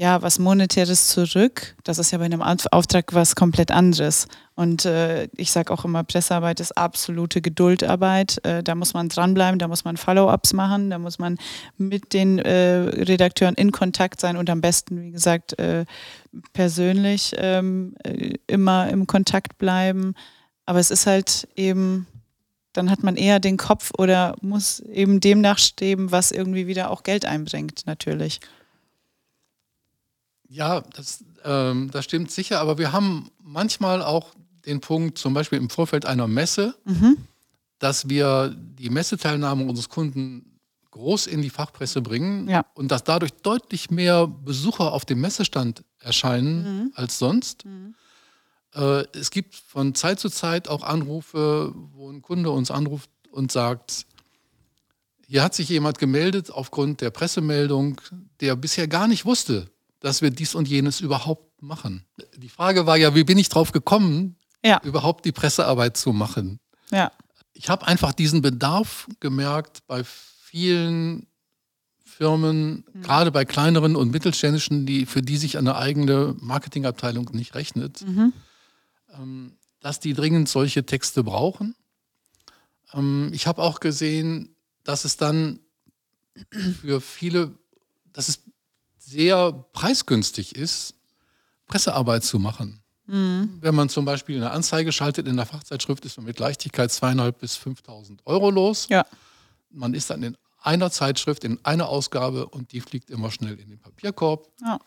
ja, 0.00 0.22
was 0.22 0.38
Monetäres 0.38 1.08
zurück. 1.08 1.74
Das 1.82 1.98
ist 1.98 2.12
ja 2.12 2.18
bei 2.18 2.24
einem 2.24 2.40
Auftrag 2.40 3.14
was 3.14 3.34
komplett 3.34 3.72
anderes. 3.72 4.28
Und 4.54 4.84
äh, 4.84 5.28
ich 5.36 5.50
sage 5.50 5.72
auch 5.72 5.84
immer, 5.84 6.04
Pressearbeit 6.04 6.60
ist 6.60 6.78
absolute 6.78 7.42
Geduldarbeit. 7.42 8.38
Äh, 8.44 8.62
da 8.62 8.76
muss 8.76 8.94
man 8.94 9.08
dranbleiben, 9.08 9.58
da 9.58 9.66
muss 9.66 9.84
man 9.84 9.96
Follow-ups 9.96 10.52
machen, 10.52 10.90
da 10.90 11.00
muss 11.00 11.18
man 11.18 11.36
mit 11.78 12.12
den 12.12 12.38
äh, 12.38 12.76
Redakteuren 12.76 13.56
in 13.56 13.72
Kontakt 13.72 14.20
sein 14.20 14.36
und 14.36 14.48
am 14.50 14.60
besten, 14.60 15.02
wie 15.02 15.10
gesagt, 15.10 15.58
äh, 15.58 15.84
persönlich 16.52 17.34
ähm, 17.36 17.94
äh, 18.04 18.34
immer 18.46 18.88
im 18.90 19.08
Kontakt 19.08 19.58
bleiben. 19.58 20.14
Aber 20.64 20.78
es 20.78 20.92
ist 20.92 21.08
halt 21.08 21.48
eben, 21.56 22.06
dann 22.72 22.88
hat 22.88 23.02
man 23.02 23.16
eher 23.16 23.40
den 23.40 23.56
Kopf 23.56 23.90
oder 23.98 24.36
muss 24.42 24.78
eben 24.78 25.18
dem 25.18 25.40
nachstreben, 25.40 26.12
was 26.12 26.30
irgendwie 26.30 26.68
wieder 26.68 26.92
auch 26.92 27.02
Geld 27.02 27.24
einbringt, 27.24 27.82
natürlich. 27.86 28.38
Ja, 30.48 30.80
das, 30.80 31.24
ähm, 31.44 31.90
das 31.90 32.04
stimmt 32.04 32.30
sicher, 32.30 32.60
aber 32.60 32.78
wir 32.78 32.92
haben 32.92 33.30
manchmal 33.42 34.02
auch 34.02 34.34
den 34.66 34.80
Punkt, 34.80 35.18
zum 35.18 35.34
Beispiel 35.34 35.58
im 35.58 35.70
Vorfeld 35.70 36.06
einer 36.06 36.26
Messe, 36.26 36.74
mhm. 36.84 37.18
dass 37.78 38.08
wir 38.08 38.54
die 38.56 38.90
Messeteilnahme 38.90 39.64
unseres 39.64 39.88
Kunden 39.88 40.58
groß 40.90 41.26
in 41.26 41.42
die 41.42 41.50
Fachpresse 41.50 42.02
bringen 42.02 42.48
ja. 42.48 42.64
und 42.74 42.90
dass 42.90 43.04
dadurch 43.04 43.32
deutlich 43.42 43.90
mehr 43.90 44.26
Besucher 44.26 44.92
auf 44.92 45.04
dem 45.04 45.20
Messestand 45.20 45.84
erscheinen 46.00 46.62
mhm. 46.62 46.92
als 46.94 47.18
sonst. 47.18 47.64
Mhm. 47.64 47.94
Äh, 48.74 49.04
es 49.12 49.30
gibt 49.30 49.54
von 49.54 49.94
Zeit 49.94 50.18
zu 50.18 50.28
Zeit 50.28 50.68
auch 50.68 50.82
Anrufe, 50.82 51.74
wo 51.92 52.10
ein 52.10 52.22
Kunde 52.22 52.50
uns 52.50 52.70
anruft 52.70 53.10
und 53.30 53.52
sagt, 53.52 54.06
hier 55.26 55.42
hat 55.42 55.54
sich 55.54 55.68
jemand 55.68 55.98
gemeldet 55.98 56.50
aufgrund 56.50 57.02
der 57.02 57.10
Pressemeldung, 57.10 58.00
der 58.40 58.56
bisher 58.56 58.88
gar 58.88 59.08
nicht 59.08 59.26
wusste, 59.26 59.70
dass 60.00 60.22
wir 60.22 60.30
dies 60.30 60.54
und 60.54 60.68
jenes 60.68 61.00
überhaupt 61.00 61.62
machen. 61.62 62.04
Die 62.36 62.48
Frage 62.48 62.86
war 62.86 62.96
ja, 62.96 63.14
wie 63.14 63.24
bin 63.24 63.38
ich 63.38 63.48
drauf 63.48 63.72
gekommen, 63.72 64.36
ja. 64.64 64.80
überhaupt 64.84 65.24
die 65.24 65.32
Pressearbeit 65.32 65.96
zu 65.96 66.12
machen? 66.12 66.60
Ja. 66.90 67.12
Ich 67.52 67.68
habe 67.68 67.86
einfach 67.86 68.12
diesen 68.12 68.42
Bedarf 68.42 69.08
gemerkt 69.20 69.86
bei 69.86 70.04
vielen 70.04 71.26
Firmen, 72.04 72.84
mhm. 72.92 73.02
gerade 73.02 73.30
bei 73.30 73.44
kleineren 73.44 73.96
und 73.96 74.10
mittelständischen, 74.10 74.86
die, 74.86 75.06
für 75.06 75.22
die 75.22 75.36
sich 75.36 75.58
eine 75.58 75.76
eigene 75.76 76.34
Marketingabteilung 76.40 77.30
nicht 77.32 77.54
rechnet, 77.54 78.02
mhm. 78.06 78.32
ähm, 79.14 79.56
dass 79.80 80.00
die 80.00 80.14
dringend 80.14 80.48
solche 80.48 80.84
Texte 80.84 81.22
brauchen. 81.22 81.74
Ähm, 82.92 83.30
ich 83.32 83.46
habe 83.46 83.62
auch 83.62 83.80
gesehen, 83.80 84.56
dass 84.84 85.04
es 85.04 85.16
dann 85.16 85.60
für 86.80 87.00
viele, 87.00 87.54
dass 88.12 88.28
es 88.28 88.44
sehr 89.08 89.52
preisgünstig 89.72 90.54
ist, 90.54 90.94
Pressearbeit 91.66 92.24
zu 92.24 92.38
machen. 92.38 92.80
Mhm. 93.06 93.58
Wenn 93.60 93.74
man 93.74 93.88
zum 93.88 94.04
Beispiel 94.04 94.36
eine 94.36 94.50
Anzeige 94.50 94.92
schaltet 94.92 95.26
in 95.26 95.36
der 95.36 95.46
Fachzeitschrift, 95.46 96.04
ist 96.04 96.16
man 96.18 96.26
mit 96.26 96.38
Leichtigkeit 96.38 96.92
zweieinhalb 96.92 97.38
bis 97.38 97.56
5.000 97.56 98.18
Euro 98.26 98.50
los. 98.50 98.86
Ja. 98.90 99.06
Man 99.70 99.94
ist 99.94 100.10
dann 100.10 100.22
in 100.22 100.36
einer 100.60 100.90
Zeitschrift, 100.90 101.44
in 101.44 101.58
einer 101.64 101.88
Ausgabe 101.88 102.46
und 102.46 102.72
die 102.72 102.80
fliegt 102.80 103.10
immer 103.10 103.30
schnell 103.30 103.58
in 103.58 103.70
den 103.70 103.78
Papierkorb. 103.78 104.48
Ja. 104.60 104.78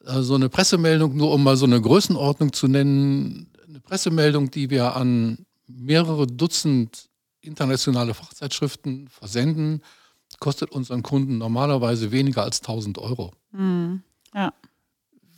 So 0.00 0.10
also 0.10 0.34
eine 0.34 0.48
Pressemeldung, 0.48 1.16
nur 1.16 1.32
um 1.32 1.42
mal 1.42 1.56
so 1.56 1.66
eine 1.66 1.80
Größenordnung 1.80 2.52
zu 2.52 2.66
nennen, 2.66 3.50
eine 3.68 3.80
Pressemeldung, 3.80 4.50
die 4.50 4.70
wir 4.70 4.96
an 4.96 5.44
mehrere 5.66 6.26
Dutzend 6.26 7.08
internationale 7.40 8.14
Fachzeitschriften 8.14 9.08
versenden, 9.08 9.82
kostet 10.40 10.70
unseren 10.70 11.02
Kunden 11.02 11.38
normalerweise 11.38 12.12
weniger 12.12 12.42
als 12.42 12.60
1000 12.60 12.98
Euro. 12.98 13.32
Mhm. 13.52 14.02
Ja. 14.34 14.52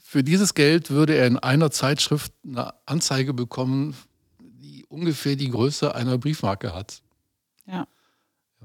Für 0.03 0.25
dieses 0.25 0.55
Geld 0.55 0.91
würde 0.91 1.15
er 1.15 1.27
in 1.27 1.39
einer 1.39 1.71
Zeitschrift 1.71 2.33
eine 2.45 2.75
Anzeige 2.87 3.33
bekommen, 3.33 3.95
die 4.41 4.85
ungefähr 4.87 5.37
die 5.37 5.51
Größe 5.51 5.95
einer 5.95 6.19
Briefmarke 6.19 6.75
hat. 6.75 7.03
Ja. 7.67 7.87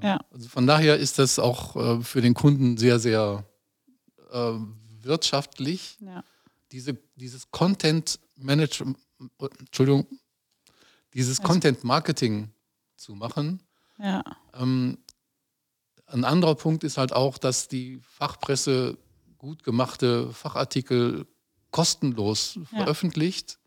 ja. 0.02 0.20
Also 0.32 0.48
von 0.48 0.66
daher 0.66 0.96
ist 0.96 1.18
das 1.18 1.38
auch 1.38 1.76
äh, 1.76 2.02
für 2.02 2.20
den 2.20 2.34
Kunden 2.34 2.76
sehr, 2.76 2.98
sehr 2.98 3.44
äh, 4.32 4.52
wirtschaftlich. 5.00 5.98
Ja. 6.00 6.24
Diese, 6.72 6.98
dieses 7.14 7.50
Content 7.52 8.18
Management, 8.36 8.98
Entschuldigung, 9.60 10.06
dieses. 11.14 11.40
Content 11.40 11.82
Marketing 11.84 12.50
zu 12.96 13.14
machen. 13.14 13.62
Ja. 13.98 14.22
Ähm, 14.54 14.98
ein 16.06 16.24
anderer 16.24 16.54
Punkt 16.54 16.84
ist 16.84 16.98
halt 16.98 17.12
auch, 17.12 17.38
dass 17.38 17.68
die 17.68 18.00
Fachpresse 18.02 18.98
gut 19.38 19.64
gemachte 19.64 20.32
Fachartikel 20.32 21.26
kostenlos 21.70 22.58
ja. 22.72 22.78
veröffentlicht. 22.78 23.58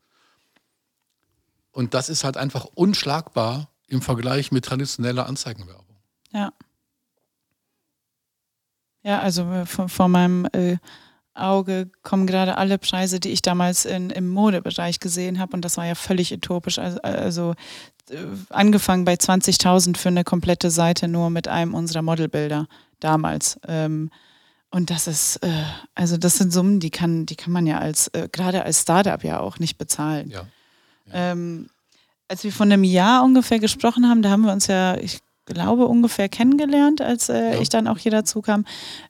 Und 1.71 1.93
das 1.93 2.09
ist 2.09 2.23
halt 2.23 2.37
einfach 2.37 2.65
unschlagbar 2.65 3.69
im 3.87 4.01
Vergleich 4.01 4.51
mit 4.51 4.65
traditioneller 4.65 5.27
Anzeigenwerbung. 5.27 5.97
Ja. 6.31 6.51
Ja, 9.01 9.19
also 9.19 9.43
äh, 9.51 9.65
vor, 9.65 9.89
vor 9.89 10.07
meinem 10.07 10.45
äh, 10.51 10.77
Auge 11.33 11.89
kommen 12.03 12.27
gerade 12.27 12.57
alle 12.57 12.77
Preise, 12.77 13.19
die 13.19 13.29
ich 13.29 13.41
damals 13.41 13.85
in, 13.85 14.09
im 14.09 14.29
Modebereich 14.29 14.99
gesehen 14.99 15.39
habe. 15.39 15.53
Und 15.53 15.63
das 15.63 15.77
war 15.77 15.85
ja 15.85 15.95
völlig 15.95 16.33
utopisch. 16.33 16.79
Also, 16.79 16.99
also 17.01 17.55
angefangen 18.49 19.05
bei 19.05 19.13
20.000 19.13 19.97
für 19.97 20.09
eine 20.09 20.23
komplette 20.23 20.71
Seite 20.71 21.07
nur 21.07 21.29
mit 21.29 21.47
einem 21.47 21.73
unserer 21.73 22.01
Modelbilder 22.01 22.67
damals. 22.99 23.59
Ähm, 23.67 24.09
und 24.71 24.89
das 24.91 25.07
ist, 25.07 25.37
äh, 25.37 25.63
also 25.95 26.17
das 26.17 26.37
sind 26.37 26.53
Summen, 26.53 26.79
die 26.79 26.91
kann, 26.91 27.25
die 27.25 27.35
kann 27.35 27.51
man 27.51 27.65
ja 27.65 27.79
als, 27.79 28.07
äh, 28.09 28.29
gerade 28.31 28.63
als 28.63 28.81
Startup 28.81 29.23
ja 29.23 29.39
auch 29.39 29.59
nicht 29.59 29.77
bezahlen. 29.77 30.29
Ja. 30.29 30.45
ja. 31.07 31.31
Ähm, 31.31 31.69
als 32.27 32.43
wir 32.43 32.51
von 32.51 32.71
einem 32.71 32.83
Jahr 32.83 33.23
ungefähr 33.23 33.59
gesprochen 33.59 34.07
haben, 34.07 34.21
da 34.21 34.29
haben 34.29 34.43
wir 34.43 34.53
uns 34.53 34.67
ja, 34.67 34.95
ich 34.97 35.19
glaube, 35.45 35.87
ungefähr 35.87 36.29
kennengelernt, 36.29 37.01
als 37.01 37.29
äh, 37.29 37.53
ja. 37.53 37.61
ich 37.61 37.69
dann 37.69 37.87
auch 37.87 37.97
hier 37.97 38.11
dazu 38.11 38.41
kam. 38.41 38.65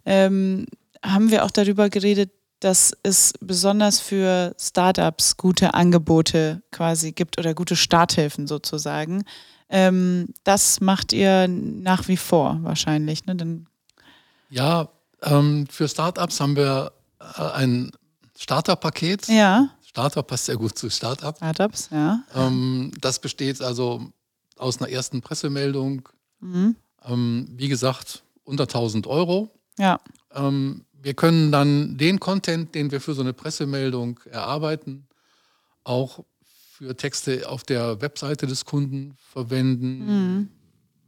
Ähm, 0.06 0.66
haben 1.04 1.32
wir 1.32 1.44
auch 1.44 1.52
darüber 1.52 1.90
geredet, 1.90 2.32
dass 2.60 2.94
es 3.04 3.34
besonders 3.40 4.00
für 4.00 4.56
Startups 4.60 5.38
gute 5.38 5.74
Angebote 5.74 6.62
quasi 6.72 7.12
gibt 7.12 7.40
oder 7.40 7.54
gute 7.54 7.76
Starthilfen 7.76 8.48
sozusagen. 8.48 9.24
Ähm, 9.70 10.34
das 10.44 10.82
macht 10.82 11.14
ihr 11.14 11.48
nach 11.48 12.08
wie 12.08 12.18
vor 12.18 12.58
wahrscheinlich. 12.62 13.26
Ne? 13.26 13.36
Dann 13.36 13.68
ja, 14.50 14.90
ähm, 15.22 15.68
für 15.70 15.88
Startups 15.88 16.40
haben 16.40 16.56
wir 16.56 16.92
äh, 17.20 17.42
ein 17.42 17.92
Starterpaket. 18.38 19.28
Ja. 19.28 19.70
Starter 19.86 20.24
passt 20.24 20.46
sehr 20.46 20.58
gut 20.58 20.78
zu 20.78 20.90
Startup. 20.90 21.36
Startups, 21.36 21.90
ja. 21.92 22.24
Ähm, 22.34 22.92
das 23.00 23.20
besteht 23.20 23.62
also 23.62 24.12
aus 24.58 24.80
einer 24.80 24.90
ersten 24.90 25.22
Pressemeldung. 25.22 26.08
Mhm. 26.40 26.76
Ähm, 27.06 27.48
wie 27.52 27.68
gesagt, 27.68 28.24
unter 28.44 28.64
1000 28.64 29.08
Euro. 29.08 29.52
Ja. 29.78 30.00
Ähm, 30.34 30.86
wir 31.02 31.14
können 31.14 31.52
dann 31.52 31.98
den 31.98 32.20
Content, 32.20 32.76
den 32.76 32.92
wir 32.92 33.02
für 33.02 33.14
so 33.14 33.22
eine 33.22 33.34
Pressemeldung 33.34 34.20
erarbeiten, 34.30 35.08
auch 35.84 36.24
für 36.44 36.96
Texte 36.96 37.50
auf 37.50 37.64
der 37.64 38.02
Webseite 38.02 38.48
des 38.48 38.66
Kunden 38.66 39.16
verwenden. 39.18 40.06
Mhm. 40.06 40.50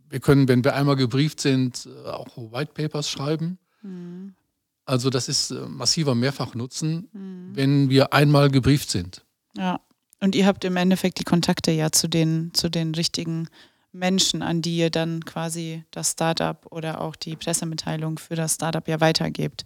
Wir 0.09 0.19
können, 0.19 0.47
wenn 0.47 0.63
wir 0.63 0.75
einmal 0.75 0.97
gebrieft 0.97 1.39
sind, 1.39 1.87
auch 2.05 2.35
White 2.35 2.73
Papers 2.73 3.09
schreiben. 3.09 3.57
Mhm. 3.81 4.35
Also 4.85 5.09
das 5.09 5.29
ist 5.29 5.51
äh, 5.51 5.67
massiver 5.67 6.15
Mehrfachnutzen, 6.15 7.09
mhm. 7.13 7.51
wenn 7.53 7.89
wir 7.89 8.13
einmal 8.13 8.49
gebrieft 8.49 8.89
sind. 8.89 9.23
Ja. 9.55 9.79
Und 10.19 10.35
ihr 10.35 10.45
habt 10.45 10.63
im 10.65 10.75
Endeffekt 10.75 11.19
die 11.19 11.23
Kontakte 11.23 11.71
ja 11.71 11.91
zu 11.91 12.07
den, 12.07 12.53
zu 12.53 12.69
den 12.69 12.93
richtigen 12.93 13.47
Menschen, 13.91 14.41
an 14.41 14.61
die 14.61 14.77
ihr 14.77 14.89
dann 14.89 15.25
quasi 15.25 15.83
das 15.91 16.11
Startup 16.11 16.65
oder 16.71 17.01
auch 17.01 17.15
die 17.15 17.35
Pressemitteilung 17.35 18.19
für 18.19 18.35
das 18.35 18.55
Startup 18.55 18.87
ja 18.87 19.01
weitergebt. 19.01 19.65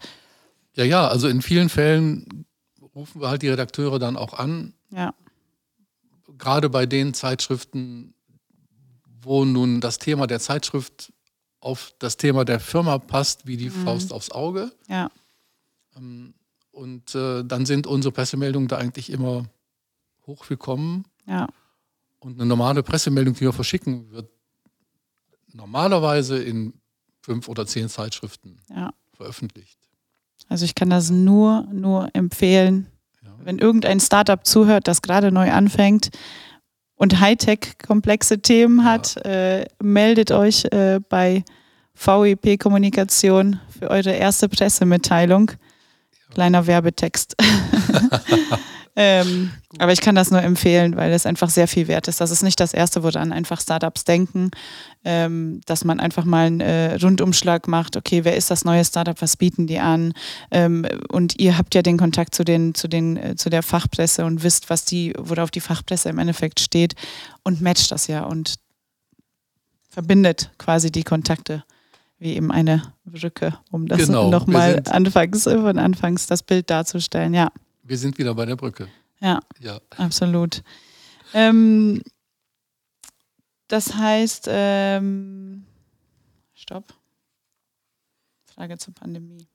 Ja, 0.74 0.84
ja, 0.84 1.08
also 1.08 1.28
in 1.28 1.42
vielen 1.42 1.70
Fällen 1.70 2.46
rufen 2.96 3.22
wir 3.22 3.30
halt 3.30 3.42
die 3.42 3.50
Redakteure 3.50 4.00
dann 4.00 4.18
auch 4.18 4.34
an. 4.34 4.74
Ja. 4.90 5.14
Gerade 6.38 6.70
bei 6.70 6.86
den 6.86 7.14
Zeitschriften, 7.14 8.14
wo 9.22 9.46
nun 9.46 9.82
das 9.82 10.00
Thema 10.00 10.28
der 10.28 10.40
Zeitschrift 10.40 11.14
auf 11.60 11.94
das 12.00 12.18
Thema 12.18 12.46
der 12.46 12.60
Firma 12.60 12.98
passt, 12.98 13.48
wie 13.48 13.58
die 13.58 13.70
mhm. 13.70 13.84
Faust 13.84 14.14
aufs 14.14 14.32
Auge. 14.32 14.72
Ja. 14.88 15.10
Ähm, 15.96 16.34
und 16.72 17.16
äh, 17.16 17.44
dann 17.44 17.66
sind 17.66 17.88
unsere 17.88 18.12
Pressemeldungen 18.12 18.68
da 18.68 18.78
eigentlich 18.78 19.10
immer 19.10 19.46
hochwillkommen. 20.28 21.06
Ja. 21.26 21.48
Und 22.26 22.40
eine 22.40 22.48
normale 22.48 22.82
Pressemeldung, 22.82 23.36
die 23.36 23.42
wir 23.42 23.54
verschicken, 23.54 24.10
wird 24.10 24.28
normalerweise 25.54 26.42
in 26.42 26.74
fünf 27.22 27.48
oder 27.48 27.68
zehn 27.68 27.88
Zeitschriften 27.88 28.58
ja. 28.76 28.92
veröffentlicht. 29.14 29.78
Also 30.50 30.66
ich 30.66 30.74
kann 30.74 30.90
das 30.90 31.12
nur, 31.12 31.68
nur 31.72 32.10
empfehlen, 32.14 32.88
ja. 33.22 33.30
wenn 33.44 33.60
irgendein 33.60 34.00
Startup 34.00 34.44
zuhört, 34.44 34.88
das 34.88 35.04
gerade 35.04 35.32
neu 35.32 35.52
anfängt 35.52 36.10
und 36.96 37.20
Hightech 37.20 37.78
komplexe 37.86 38.40
Themen 38.42 38.86
hat, 38.86 39.24
ja. 39.24 39.60
äh, 39.60 39.66
meldet 39.80 40.32
euch 40.32 40.66
äh, 40.72 41.00
bei 41.08 41.46
VEP 41.94 42.58
Kommunikation 42.60 43.60
für 43.70 43.92
eure 43.92 44.14
erste 44.14 44.50
Pressemitteilung. 44.50 45.52
Kleiner 46.32 46.66
Werbetext. 46.66 47.36
ähm, 48.96 49.52
aber 49.78 49.92
ich 49.92 50.00
kann 50.00 50.16
das 50.16 50.32
nur 50.32 50.42
empfehlen, 50.42 50.96
weil 50.96 51.12
es 51.12 51.26
einfach 51.26 51.50
sehr 51.50 51.68
viel 51.68 51.88
wert 51.88 52.08
ist. 52.08 52.22
Das 52.22 52.32
ist 52.32 52.44
nicht 52.44 52.60
das 52.60 52.74
Erste, 52.74 53.04
woran 53.04 53.34
einfach 53.34 53.60
Startups 53.60 54.06
denken, 54.06 54.52
ähm, 55.04 55.60
dass 55.66 55.84
man 55.84 56.00
einfach 56.00 56.24
mal 56.24 56.48
einen 56.48 56.62
äh, 56.62 56.96
Rundumschlag 56.96 57.68
macht. 57.68 57.98
Okay, 57.98 58.24
wer 58.24 58.38
ist 58.38 58.52
das 58.52 58.64
neue 58.64 58.86
Startup? 58.86 59.22
Was 59.22 59.36
bieten 59.36 59.68
die 59.68 59.80
an? 59.80 60.14
Ähm, 60.50 60.88
und 61.10 61.40
ihr 61.40 61.58
habt 61.58 61.76
ja 61.76 61.82
den 61.82 61.98
Kontakt 61.98 62.34
zu, 62.34 62.46
den, 62.46 62.74
zu, 62.74 62.88
den, 62.88 63.18
äh, 63.18 63.36
zu 63.36 63.50
der 63.50 63.64
Fachpresse 63.64 64.24
und 64.26 64.44
wisst, 64.44 64.70
was 64.70 64.86
die, 64.86 65.14
worauf 65.18 65.52
die 65.52 65.62
Fachpresse 65.62 66.10
im 66.10 66.20
Endeffekt 66.20 66.62
steht 66.62 66.96
und 67.44 67.62
matcht 67.62 67.92
das 67.92 68.08
ja 68.08 68.24
und 68.24 68.56
verbindet 69.90 70.52
quasi 70.58 70.92
die 70.92 71.04
Kontakte 71.04 71.64
wie 72.18 72.36
eben 72.36 72.52
eine 72.52 72.82
Brücke, 73.04 73.58
um 73.72 73.88
das 73.88 74.08
genau, 74.08 74.30
nochmal 74.30 74.82
anfangs, 74.90 75.44
von 75.44 75.78
Anfangs 75.78 76.28
das 76.28 76.44
Bild 76.44 76.70
darzustellen, 76.70 77.34
ja. 77.34 77.52
Wir 77.88 77.98
sind 77.98 78.18
wieder 78.18 78.34
bei 78.34 78.46
der 78.46 78.56
Brücke. 78.56 78.88
Ja, 79.22 79.40
ja. 79.60 79.80
absolut. 79.98 80.64
Ähm, 81.34 82.02
das 83.68 83.94
heißt, 83.94 84.48
ähm, 84.50 85.66
stopp. 86.54 86.94
Frage 88.54 88.78
zur 88.78 88.94
Pandemie. 88.94 89.48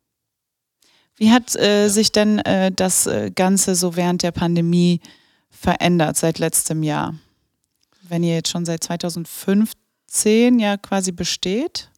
Wie 1.16 1.30
hat 1.30 1.56
äh, 1.56 1.82
ja. 1.82 1.88
sich 1.88 2.12
denn 2.12 2.38
äh, 2.38 2.70
das 2.70 3.06
äh, 3.06 3.30
Ganze 3.34 3.74
so 3.74 3.96
während 3.96 4.22
der 4.22 4.30
Pandemie 4.30 5.00
verändert 5.50 6.16
seit 6.16 6.38
letztem 6.38 6.82
Jahr? 6.82 7.14
Wenn 8.02 8.22
ihr 8.22 8.34
jetzt 8.34 8.50
schon 8.50 8.64
seit 8.64 8.84
2015 8.84 10.58
ja 10.58 10.76
quasi 10.76 11.12
besteht? 11.12 11.90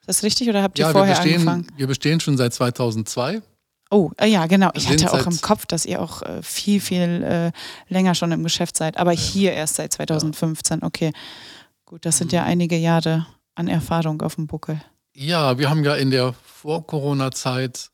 Ist 0.00 0.08
das 0.08 0.22
richtig 0.24 0.48
oder 0.48 0.62
habt 0.62 0.78
ihr 0.78 0.86
ja, 0.86 0.92
vorher 0.92 1.14
wir 1.14 1.20
bestehen, 1.20 1.48
angefangen? 1.48 1.66
Wir 1.76 1.86
bestehen 1.86 2.20
schon 2.20 2.36
seit 2.36 2.54
2002. 2.54 3.42
Oh, 3.90 4.10
äh, 4.16 4.26
ja, 4.26 4.46
genau. 4.46 4.70
Ich 4.74 4.88
hatte 4.88 5.12
auch 5.12 5.26
im 5.26 5.40
Kopf, 5.40 5.66
dass 5.66 5.86
ihr 5.86 6.02
auch 6.02 6.22
äh, 6.22 6.42
viel, 6.42 6.80
viel 6.80 7.22
äh, 7.22 7.52
länger 7.88 8.14
schon 8.14 8.32
im 8.32 8.42
Geschäft 8.42 8.76
seid, 8.76 8.96
aber 8.96 9.12
ja. 9.12 9.20
hier 9.20 9.52
erst 9.52 9.76
seit 9.76 9.92
2015. 9.92 10.82
Okay, 10.82 11.12
gut, 11.84 12.04
das 12.04 12.18
sind 12.18 12.32
ja 12.32 12.42
mhm. 12.42 12.48
einige 12.48 12.76
Jahre 12.76 13.26
an 13.54 13.68
Erfahrung 13.68 14.20
auf 14.22 14.34
dem 14.34 14.46
Buckel. 14.46 14.80
Ja, 15.14 15.58
wir 15.58 15.70
haben 15.70 15.84
ja 15.84 15.94
in 15.94 16.10
der 16.10 16.34
Vor-Corona-Zeit 16.44 17.90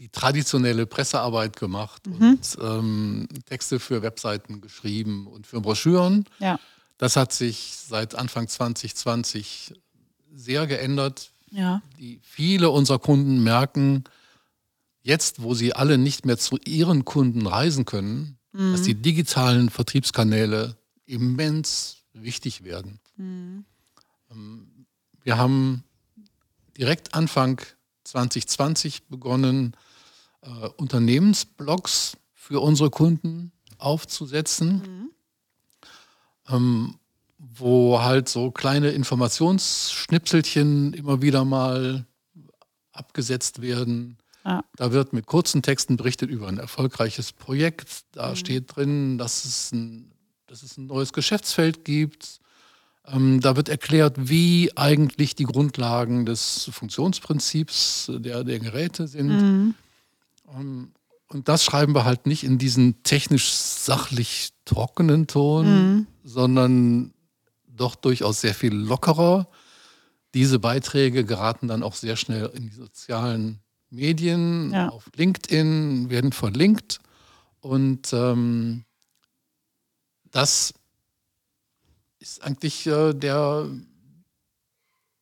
die 0.00 0.08
traditionelle 0.08 0.86
Pressearbeit 0.86 1.56
gemacht 1.56 2.06
mhm. 2.06 2.14
und 2.30 2.58
ähm, 2.60 3.28
Texte 3.44 3.78
für 3.78 4.02
Webseiten 4.02 4.62
geschrieben 4.62 5.26
und 5.26 5.46
für 5.46 5.60
Broschüren. 5.60 6.24
Ja. 6.38 6.58
Das 6.96 7.16
hat 7.16 7.32
sich 7.32 7.74
seit 7.86 8.14
Anfang 8.14 8.48
2020 8.48 9.74
sehr 10.34 10.66
geändert. 10.66 11.32
Ja. 11.50 11.82
Die, 11.98 12.18
viele 12.22 12.70
unserer 12.70 12.98
Kunden 12.98 13.42
merken, 13.42 14.04
jetzt, 15.02 15.42
wo 15.42 15.54
sie 15.54 15.74
alle 15.74 15.98
nicht 15.98 16.26
mehr 16.26 16.38
zu 16.38 16.58
ihren 16.64 17.04
Kunden 17.04 17.46
reisen 17.46 17.84
können, 17.84 18.38
mhm. 18.52 18.72
dass 18.72 18.82
die 18.82 18.94
digitalen 18.94 19.70
Vertriebskanäle 19.70 20.76
immens 21.06 21.98
wichtig 22.12 22.64
werden. 22.64 23.00
Mhm. 23.16 23.64
Wir 25.22 25.38
haben 25.38 25.84
direkt 26.76 27.14
Anfang 27.14 27.60
2020 28.04 29.04
begonnen, 29.04 29.76
äh, 30.42 30.68
Unternehmensblogs 30.76 32.16
für 32.32 32.60
unsere 32.60 32.90
Kunden 32.90 33.52
aufzusetzen. 33.78 35.10
Mhm. 36.46 36.48
Ähm, 36.48 36.94
wo 37.40 38.02
halt 38.02 38.28
so 38.28 38.50
kleine 38.50 38.90
Informationsschnipselchen 38.90 40.92
immer 40.92 41.22
wieder 41.22 41.46
mal 41.46 42.04
abgesetzt 42.92 43.62
werden. 43.62 44.18
Ah. 44.44 44.62
Da 44.76 44.92
wird 44.92 45.12
mit 45.12 45.26
kurzen 45.26 45.62
Texten 45.62 45.96
berichtet 45.96 46.30
über 46.30 46.48
ein 46.48 46.58
erfolgreiches 46.58 47.32
Projekt. 47.32 48.04
Da 48.12 48.30
mhm. 48.30 48.36
steht 48.36 48.76
drin, 48.76 49.18
dass 49.18 49.44
es, 49.44 49.72
ein, 49.72 50.12
dass 50.46 50.62
es 50.62 50.78
ein 50.78 50.86
neues 50.86 51.12
Geschäftsfeld 51.12 51.84
gibt. 51.84 52.40
Ähm, 53.06 53.40
da 53.40 53.56
wird 53.56 53.68
erklärt, 53.68 54.16
wie 54.18 54.70
eigentlich 54.76 55.34
die 55.34 55.44
Grundlagen 55.44 56.26
des 56.26 56.70
Funktionsprinzips 56.72 58.10
der, 58.14 58.44
der 58.44 58.58
Geräte 58.58 59.08
sind. 59.08 59.28
Mhm. 59.28 59.74
Ähm, 60.54 60.92
und 61.28 61.48
das 61.48 61.64
schreiben 61.64 61.94
wir 61.94 62.04
halt 62.04 62.26
nicht 62.26 62.42
in 62.42 62.58
diesen 62.58 63.02
technisch 63.04 63.52
sachlich 63.52 64.50
trockenen 64.64 65.26
Ton, 65.26 65.66
mhm. 65.66 66.06
sondern 66.24 67.12
doch 67.68 67.94
durchaus 67.94 68.40
sehr 68.40 68.54
viel 68.54 68.74
lockerer. 68.74 69.48
Diese 70.34 70.58
Beiträge 70.58 71.24
geraten 71.24 71.68
dann 71.68 71.82
auch 71.82 71.94
sehr 71.94 72.16
schnell 72.16 72.50
in 72.54 72.68
die 72.68 72.74
sozialen 72.74 73.60
Medien, 73.90 74.72
ja. 74.72 74.88
auf 74.88 75.10
LinkedIn, 75.14 76.10
werden 76.10 76.32
verlinkt. 76.32 76.98
Und 77.60 78.12
ähm, 78.12 78.84
das 80.30 80.74
ist 82.18 82.42
eigentlich 82.42 82.86
äh, 82.86 83.12
der, 83.12 83.68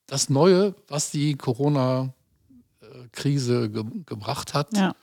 das 0.06 0.30
Neue, 0.30 0.74
was 0.86 1.10
die 1.10 1.34
Corona-Krise 1.34 3.70
ge 3.70 3.84
gebracht 4.06 4.54
hat. 4.54 4.76
Ja. 4.76 4.94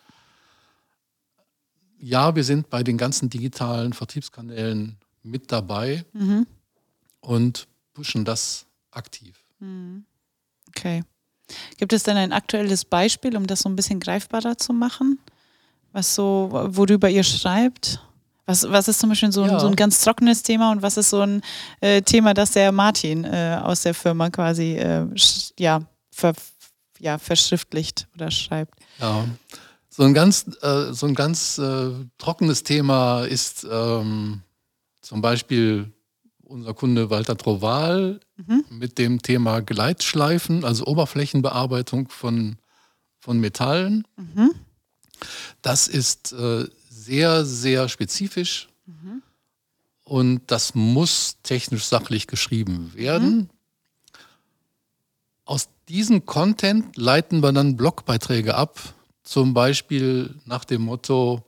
ja. 1.99 2.35
wir 2.35 2.43
sind 2.43 2.69
bei 2.69 2.83
den 2.83 2.97
ganzen 2.97 3.29
digitalen 3.29 3.93
Vertriebskanälen 3.93 4.97
mit 5.23 5.51
dabei. 5.51 6.05
Mhm 6.13 6.47
und 7.25 7.67
pushen 7.93 8.25
das 8.25 8.65
aktiv. 8.91 9.37
Hm. 9.59 10.05
Okay. 10.69 11.03
Gibt 11.77 11.93
es 11.93 12.03
denn 12.03 12.17
ein 12.17 12.33
aktuelles 12.33 12.85
Beispiel, 12.85 13.35
um 13.37 13.47
das 13.47 13.61
so 13.61 13.69
ein 13.69 13.75
bisschen 13.75 13.99
greifbarer 13.99 14.57
zu 14.57 14.73
machen? 14.73 15.19
Was 15.91 16.15
so, 16.15 16.49
worüber 16.51 17.09
ihr 17.09 17.23
schreibt? 17.23 18.01
Was, 18.45 18.69
was 18.69 18.87
ist 18.87 18.99
zum 18.99 19.09
Beispiel 19.09 19.31
so, 19.31 19.45
ja. 19.45 19.53
ein, 19.53 19.59
so 19.59 19.67
ein 19.67 19.75
ganz 19.75 20.01
trockenes 20.01 20.43
Thema 20.43 20.71
und 20.71 20.81
was 20.81 20.97
ist 20.97 21.09
so 21.09 21.21
ein 21.21 21.41
äh, 21.81 22.01
Thema, 22.01 22.33
das 22.33 22.51
der 22.51 22.71
Martin 22.71 23.23
äh, 23.23 23.59
aus 23.63 23.81
der 23.81 23.93
Firma 23.93 24.29
quasi 24.29 24.75
äh, 24.75 25.07
ja, 25.57 25.81
ver, 26.11 26.33
ja, 26.99 27.17
verschriftlicht 27.17 28.07
oder 28.15 28.29
schreibt? 28.29 28.75
Ja, 28.99 29.25
so 29.89 30.03
ein 30.03 30.13
ganz, 30.13 30.45
äh, 30.61 30.91
so 30.91 31.07
ein 31.07 31.15
ganz 31.15 31.57
äh, 31.57 31.91
trockenes 32.17 32.63
Thema 32.63 33.23
ist 33.23 33.65
ähm, 33.69 34.41
zum 35.01 35.21
Beispiel 35.21 35.91
unser 36.45 36.73
Kunde 36.73 37.09
Walter 37.09 37.37
Troval 37.37 38.19
mhm. 38.37 38.65
mit 38.69 38.97
dem 38.97 39.21
Thema 39.21 39.61
Gleitschleifen, 39.61 40.63
also 40.63 40.85
Oberflächenbearbeitung 40.85 42.09
von, 42.09 42.57
von 43.19 43.39
Metallen. 43.39 44.07
Mhm. 44.15 44.51
Das 45.61 45.87
ist 45.87 46.33
äh, 46.33 46.65
sehr, 46.89 47.45
sehr 47.45 47.89
spezifisch 47.89 48.69
mhm. 48.85 49.21
und 50.03 50.41
das 50.47 50.75
muss 50.75 51.37
technisch 51.43 51.85
sachlich 51.85 52.27
geschrieben 52.27 52.93
werden. 52.95 53.35
Mhm. 53.35 53.49
Aus 55.45 55.69
diesem 55.87 56.25
Content 56.25 56.97
leiten 56.97 57.41
wir 57.41 57.51
dann 57.51 57.77
Blogbeiträge 57.77 58.55
ab, 58.55 58.79
zum 59.23 59.53
Beispiel 59.53 60.35
nach 60.45 60.65
dem 60.65 60.83
Motto, 60.83 61.43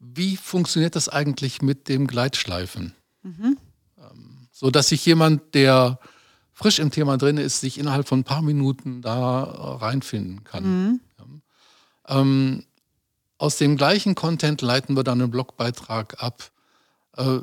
wie 0.00 0.36
funktioniert 0.36 0.94
das 0.94 1.08
eigentlich 1.08 1.60
mit 1.60 1.88
dem 1.88 2.06
Gleitschleifen? 2.06 2.94
Mhm 3.22 3.58
so 4.58 4.72
dass 4.72 4.88
sich 4.88 5.06
jemand, 5.06 5.54
der 5.54 6.00
frisch 6.52 6.80
im 6.80 6.90
Thema 6.90 7.16
drin 7.16 7.36
ist, 7.36 7.60
sich 7.60 7.78
innerhalb 7.78 8.08
von 8.08 8.20
ein 8.20 8.24
paar 8.24 8.42
Minuten 8.42 9.02
da 9.02 9.44
reinfinden 9.44 10.42
kann. 10.42 10.64
Mhm. 10.64 11.00
Ähm, 12.08 12.64
aus 13.36 13.56
dem 13.56 13.76
gleichen 13.76 14.16
Content 14.16 14.60
leiten 14.60 14.96
wir 14.96 15.04
dann 15.04 15.22
einen 15.22 15.30
Blogbeitrag 15.30 16.20
ab. 16.20 16.50
Äh, 17.16 17.38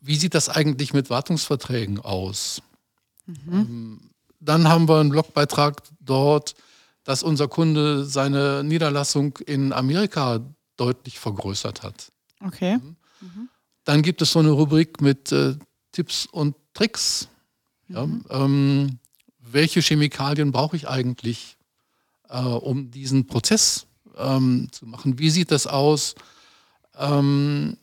wie 0.00 0.16
sieht 0.16 0.34
das 0.34 0.48
eigentlich 0.48 0.92
mit 0.92 1.10
Wartungsverträgen 1.10 2.00
aus? 2.00 2.60
Ähm, 3.28 4.10
dann 4.40 4.68
haben 4.68 4.88
wir 4.88 4.98
einen 4.98 5.10
Blogbeitrag 5.10 5.80
dort, 6.00 6.56
dass 7.04 7.22
unser 7.22 7.46
Kunde 7.46 8.04
seine 8.04 8.64
Niederlassung 8.64 9.38
in 9.46 9.72
Amerika 9.72 10.40
deutlich 10.76 11.20
vergrößert 11.20 11.84
hat. 11.84 12.10
Okay. 12.44 12.80
Dann 13.84 14.02
gibt 14.02 14.22
es 14.22 14.32
so 14.32 14.40
eine 14.40 14.50
Rubrik 14.50 15.00
mit 15.00 15.30
äh, 15.30 15.54
Tipps 15.92 16.26
und 16.26 16.56
Tricks. 16.74 17.28
Ja, 17.88 18.08
ähm, 18.30 18.98
welche 19.38 19.80
Chemikalien 19.80 20.52
brauche 20.52 20.76
ich 20.76 20.88
eigentlich, 20.88 21.56
äh, 22.28 22.38
um 22.38 22.90
diesen 22.90 23.26
Prozess 23.26 23.86
ähm, 24.16 24.68
zu 24.72 24.86
machen? 24.86 25.18
Wie 25.18 25.30
sieht 25.30 25.50
das 25.50 25.66
aus 25.66 26.14
ähm, 26.98 27.76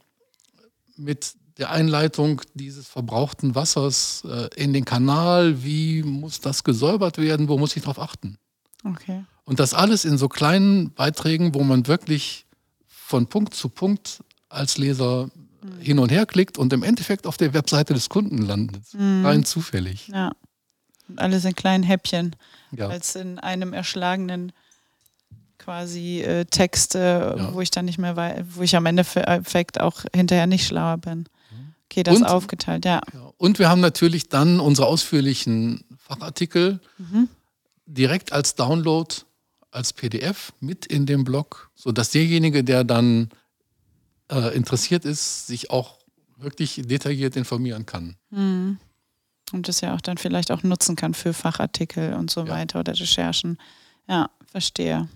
mit 0.96 1.34
der 1.58 1.72
Einleitung 1.72 2.42
dieses 2.54 2.88
verbrauchten 2.88 3.54
Wassers 3.54 4.24
äh, 4.26 4.50
in 4.56 4.74
den 4.74 4.86
Kanal? 4.86 5.64
Wie 5.64 6.04
muss 6.04 6.40
das 6.40 6.64
gesäubert 6.64 7.18
werden? 7.18 7.50
Wo 7.50 7.58
muss 7.58 7.76
ich 7.76 7.84
darauf 7.84 8.00
achten? 8.00 8.38
Okay. 8.84 9.24
Und 9.44 9.60
das 9.60 9.74
alles 9.74 10.06
in 10.06 10.18
so 10.18 10.30
kleinen 10.30 10.92
Beiträgen, 10.94 11.54
wo 11.54 11.64
man 11.64 11.88
wirklich 11.88 12.46
von 12.88 13.28
Punkt 13.28 13.54
zu 13.54 13.68
Punkt 13.70 14.24
als 14.48 14.78
Leser 14.78 15.30
hin 15.80 16.00
und 16.00 16.10
her 16.12 16.26
klickt 16.26 16.58
und 16.58 16.72
im 16.74 16.84
Endeffekt 16.84 17.28
auf 17.28 17.38
der 17.38 17.54
Webseite 17.54 17.94
des 17.94 18.10
Kunden 18.10 18.40
landet. 18.40 18.84
Rein 18.98 19.44
zufällig. 19.46 20.08
Ja. 20.10 20.32
Und 21.08 21.20
alles 21.20 21.44
in 21.46 21.56
kleinen 21.56 21.84
Häppchen, 21.84 22.36
Ja. 22.72 22.88
als 22.88 23.16
in 23.16 23.40
einem 23.40 23.74
erschlagenen 23.74 24.52
quasi 25.58 26.22
äh, 26.22 26.46
Text, 26.46 26.96
äh, 26.96 27.36
Ja. 27.38 27.54
wo 27.54 27.62
ich 27.62 27.72
dann 27.72 27.86
nicht 27.86 27.98
mehr 27.98 28.16
weiß, 28.16 28.44
wo 28.56 28.62
ich 28.62 28.76
am 28.76 28.86
Endeffekt 28.86 29.80
auch 29.80 30.04
hinterher 30.16 30.48
nicht 30.48 30.66
schlauer 30.66 30.98
bin. 30.98 31.26
Okay, 31.92 32.04
das 32.04 32.18
Und- 32.18 32.26
aufgeteilt, 32.26 32.86
ja. 32.86 33.02
Ja. 33.14 33.32
Und 33.38 33.58
wir 33.60 33.68
haben 33.70 33.82
natürlich 33.82 34.30
dann 34.30 34.60
unsere 34.60 34.88
ausführlichen 34.88 35.84
Fachartikel 35.98 36.80
direkt 37.88 38.32
als 38.32 38.56
Download, 38.56 39.14
als 39.72 39.94
PDF 39.94 40.54
mit 40.60 40.86
in 40.86 41.06
dem 41.06 41.24
Blog, 41.24 41.72
sodass 41.76 42.12
derjenige, 42.12 42.64
der 42.64 42.84
dann 42.84 43.30
äh, 44.30 44.56
interessiert 44.56 45.06
ist, 45.06 45.48
sich 45.48 45.70
auch 45.72 46.00
wirklich 46.38 46.82
detailliert 46.86 47.36
informieren 47.36 47.86
kann. 47.86 48.16
Und 48.32 48.78
das 49.68 49.82
ja 49.82 49.94
auch 49.96 50.02
dann 50.02 50.18
vielleicht 50.18 50.52
auch 50.52 50.64
nutzen 50.64 50.96
kann 50.96 51.14
für 51.14 51.34
Fachartikel 51.34 52.14
und 52.14 52.32
so 52.32 52.42
Ja. 52.42 52.50
weiter 52.50 52.80
oder 52.80 52.94
Recherchen. 52.98 53.58
Ja, 54.08 54.30
verstehe. 54.46 55.10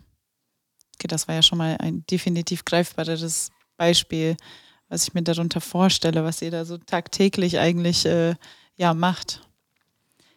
Okay, 0.95 1.07
das 1.07 1.27
war 1.27 1.35
ja 1.35 1.41
schon 1.41 1.57
mal 1.57 1.77
ein 1.79 2.05
definitiv 2.07 2.65
greifbareres 2.65 3.49
Beispiel, 3.77 4.35
was 4.89 5.03
ich 5.07 5.13
mir 5.13 5.23
darunter 5.23 5.61
vorstelle, 5.61 6.23
was 6.23 6.41
ihr 6.41 6.51
da 6.51 6.65
so 6.65 6.77
tagtäglich 6.77 7.57
eigentlich 7.57 8.05
äh, 8.05 8.35
ja, 8.75 8.93
macht. 8.93 9.41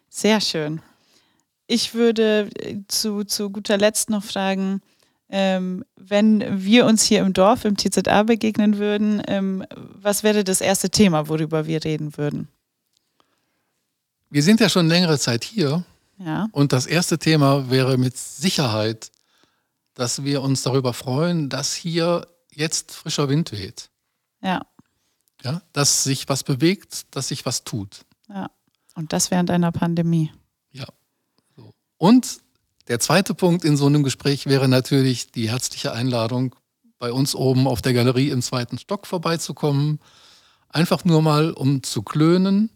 Sehr 0.08 0.40
schön. 0.40 0.80
Ich 1.66 1.94
würde 1.94 2.48
äh, 2.60 2.78
zu, 2.88 3.24
zu 3.24 3.50
guter 3.50 3.76
Letzt 3.76 4.08
noch 4.08 4.22
fragen, 4.24 4.80
ähm, 5.28 5.84
wenn 5.96 6.64
wir 6.64 6.86
uns 6.86 7.02
hier 7.02 7.20
im 7.20 7.32
Dorf, 7.32 7.64
im 7.64 7.76
TZA 7.76 8.22
begegnen 8.22 8.78
würden, 8.78 9.22
ähm, 9.26 9.64
was 9.74 10.22
wäre 10.22 10.44
das 10.44 10.60
erste 10.60 10.90
Thema, 10.90 11.28
worüber 11.28 11.66
wir 11.66 11.82
reden 11.84 12.16
würden? 12.16 12.48
Wir 14.30 14.42
sind 14.42 14.60
ja 14.60 14.68
schon 14.68 14.88
längere 14.88 15.18
Zeit 15.18 15.44
hier 15.44 15.84
Ja. 16.18 16.48
und 16.52 16.72
das 16.72 16.86
erste 16.86 17.18
Thema 17.18 17.70
wäre 17.70 17.96
mit 17.98 18.16
Sicherheit, 18.16 19.10
dass 19.94 20.24
wir 20.24 20.42
uns 20.42 20.62
darüber 20.62 20.92
freuen, 20.92 21.48
dass 21.48 21.74
hier 21.74 22.26
jetzt 22.52 22.92
frischer 22.92 23.28
Wind 23.28 23.52
weht. 23.52 23.88
Ja, 24.42 24.62
Ja? 25.42 25.62
Dass 25.72 26.04
sich 26.04 26.28
was 26.28 26.42
bewegt, 26.44 27.06
dass 27.14 27.28
sich 27.28 27.46
was 27.46 27.64
tut. 27.64 28.04
ja. 28.28 28.50
Und 28.94 29.12
das 29.12 29.30
während 29.30 29.50
einer 29.50 29.72
Pandemie. 29.72 30.32
Ja. 30.72 30.86
So. 31.54 31.74
Und 31.98 32.38
der 32.88 33.01
zweite 33.01 33.35
Punkt 33.35 33.64
in 33.64 33.77
so 33.77 33.87
einem 33.87 34.03
Gespräch 34.03 34.46
wäre 34.46 34.68
natürlich 34.68 35.33
die 35.33 35.51
herzliche 35.51 35.92
Einladung, 35.92 36.55
bei 36.99 37.12
uns 37.12 37.35
oben 37.35 37.66
auf 37.66 37.83
der 37.83 37.92
Galerie 37.92 38.31
im 38.31 38.40
zweiten 38.40 38.79
Stock 38.79 39.07
vorbeizukommen. 39.07 40.01
Einfach 40.70 41.05
nur 41.05 41.20
mal, 41.22 41.53
um 41.53 41.83
zu 41.83 42.03
klönen, 42.03 42.70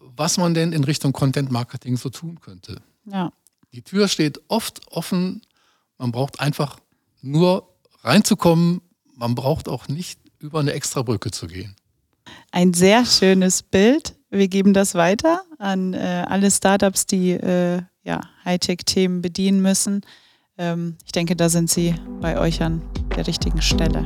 was 0.00 0.36
man 0.36 0.52
denn 0.54 0.72
in 0.72 0.84
Richtung 0.84 1.12
Content 1.12 1.50
Marketing 1.50 1.96
so 1.96 2.10
tun 2.10 2.40
könnte. 2.40 2.82
Ja, 3.06 3.32
Die 3.72 3.82
Tür 3.82 4.08
steht 4.08 4.40
oft 4.48 4.80
offen. 4.90 5.42
Man 5.96 6.12
braucht 6.12 6.40
einfach 6.40 6.78
nur 7.22 7.68
reinzukommen. 8.02 8.82
Man 9.14 9.34
braucht 9.34 9.68
auch 9.68 9.88
nicht 9.88 10.20
über 10.38 10.60
eine 10.60 10.72
extra 10.72 11.02
Brücke 11.02 11.30
zu 11.30 11.46
gehen. 11.46 11.76
ein 12.52 12.74
sehr 12.74 13.04
schönes 13.06 13.62
Bild. 13.62 14.14
Wir 14.30 14.46
geben 14.46 14.72
das 14.72 14.94
weiter 14.94 15.42
an 15.58 15.92
äh, 15.92 16.24
alle 16.28 16.50
Startups, 16.52 17.04
die 17.06 17.32
äh, 17.32 17.82
ja, 18.04 18.20
Hightech-Themen 18.44 19.22
bedienen 19.22 19.60
müssen. 19.60 20.02
Ähm, 20.56 20.96
ich 21.04 21.10
denke, 21.10 21.34
da 21.34 21.48
sind 21.48 21.68
Sie 21.68 21.96
bei 22.20 22.38
euch 22.38 22.62
an 22.62 22.80
der 23.16 23.26
richtigen 23.26 23.60
Stelle. 23.60 24.04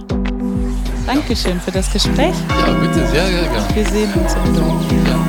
Dankeschön 1.07 1.61
für 1.61 1.73
das 1.73 1.93
Gespräch. 1.93 2.35
Ja, 2.49 2.73
bitte, 2.73 3.07
sehr, 3.09 3.27
sehr 3.27 3.43
gerne. 3.43 3.75
Wir 3.75 3.87
sehen 3.87 4.15
uns 4.15 4.35
im 4.35 4.57
Dom. 4.57 4.81
Ja. 5.07 5.25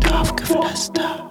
Dorfgeflüster. 0.00 1.27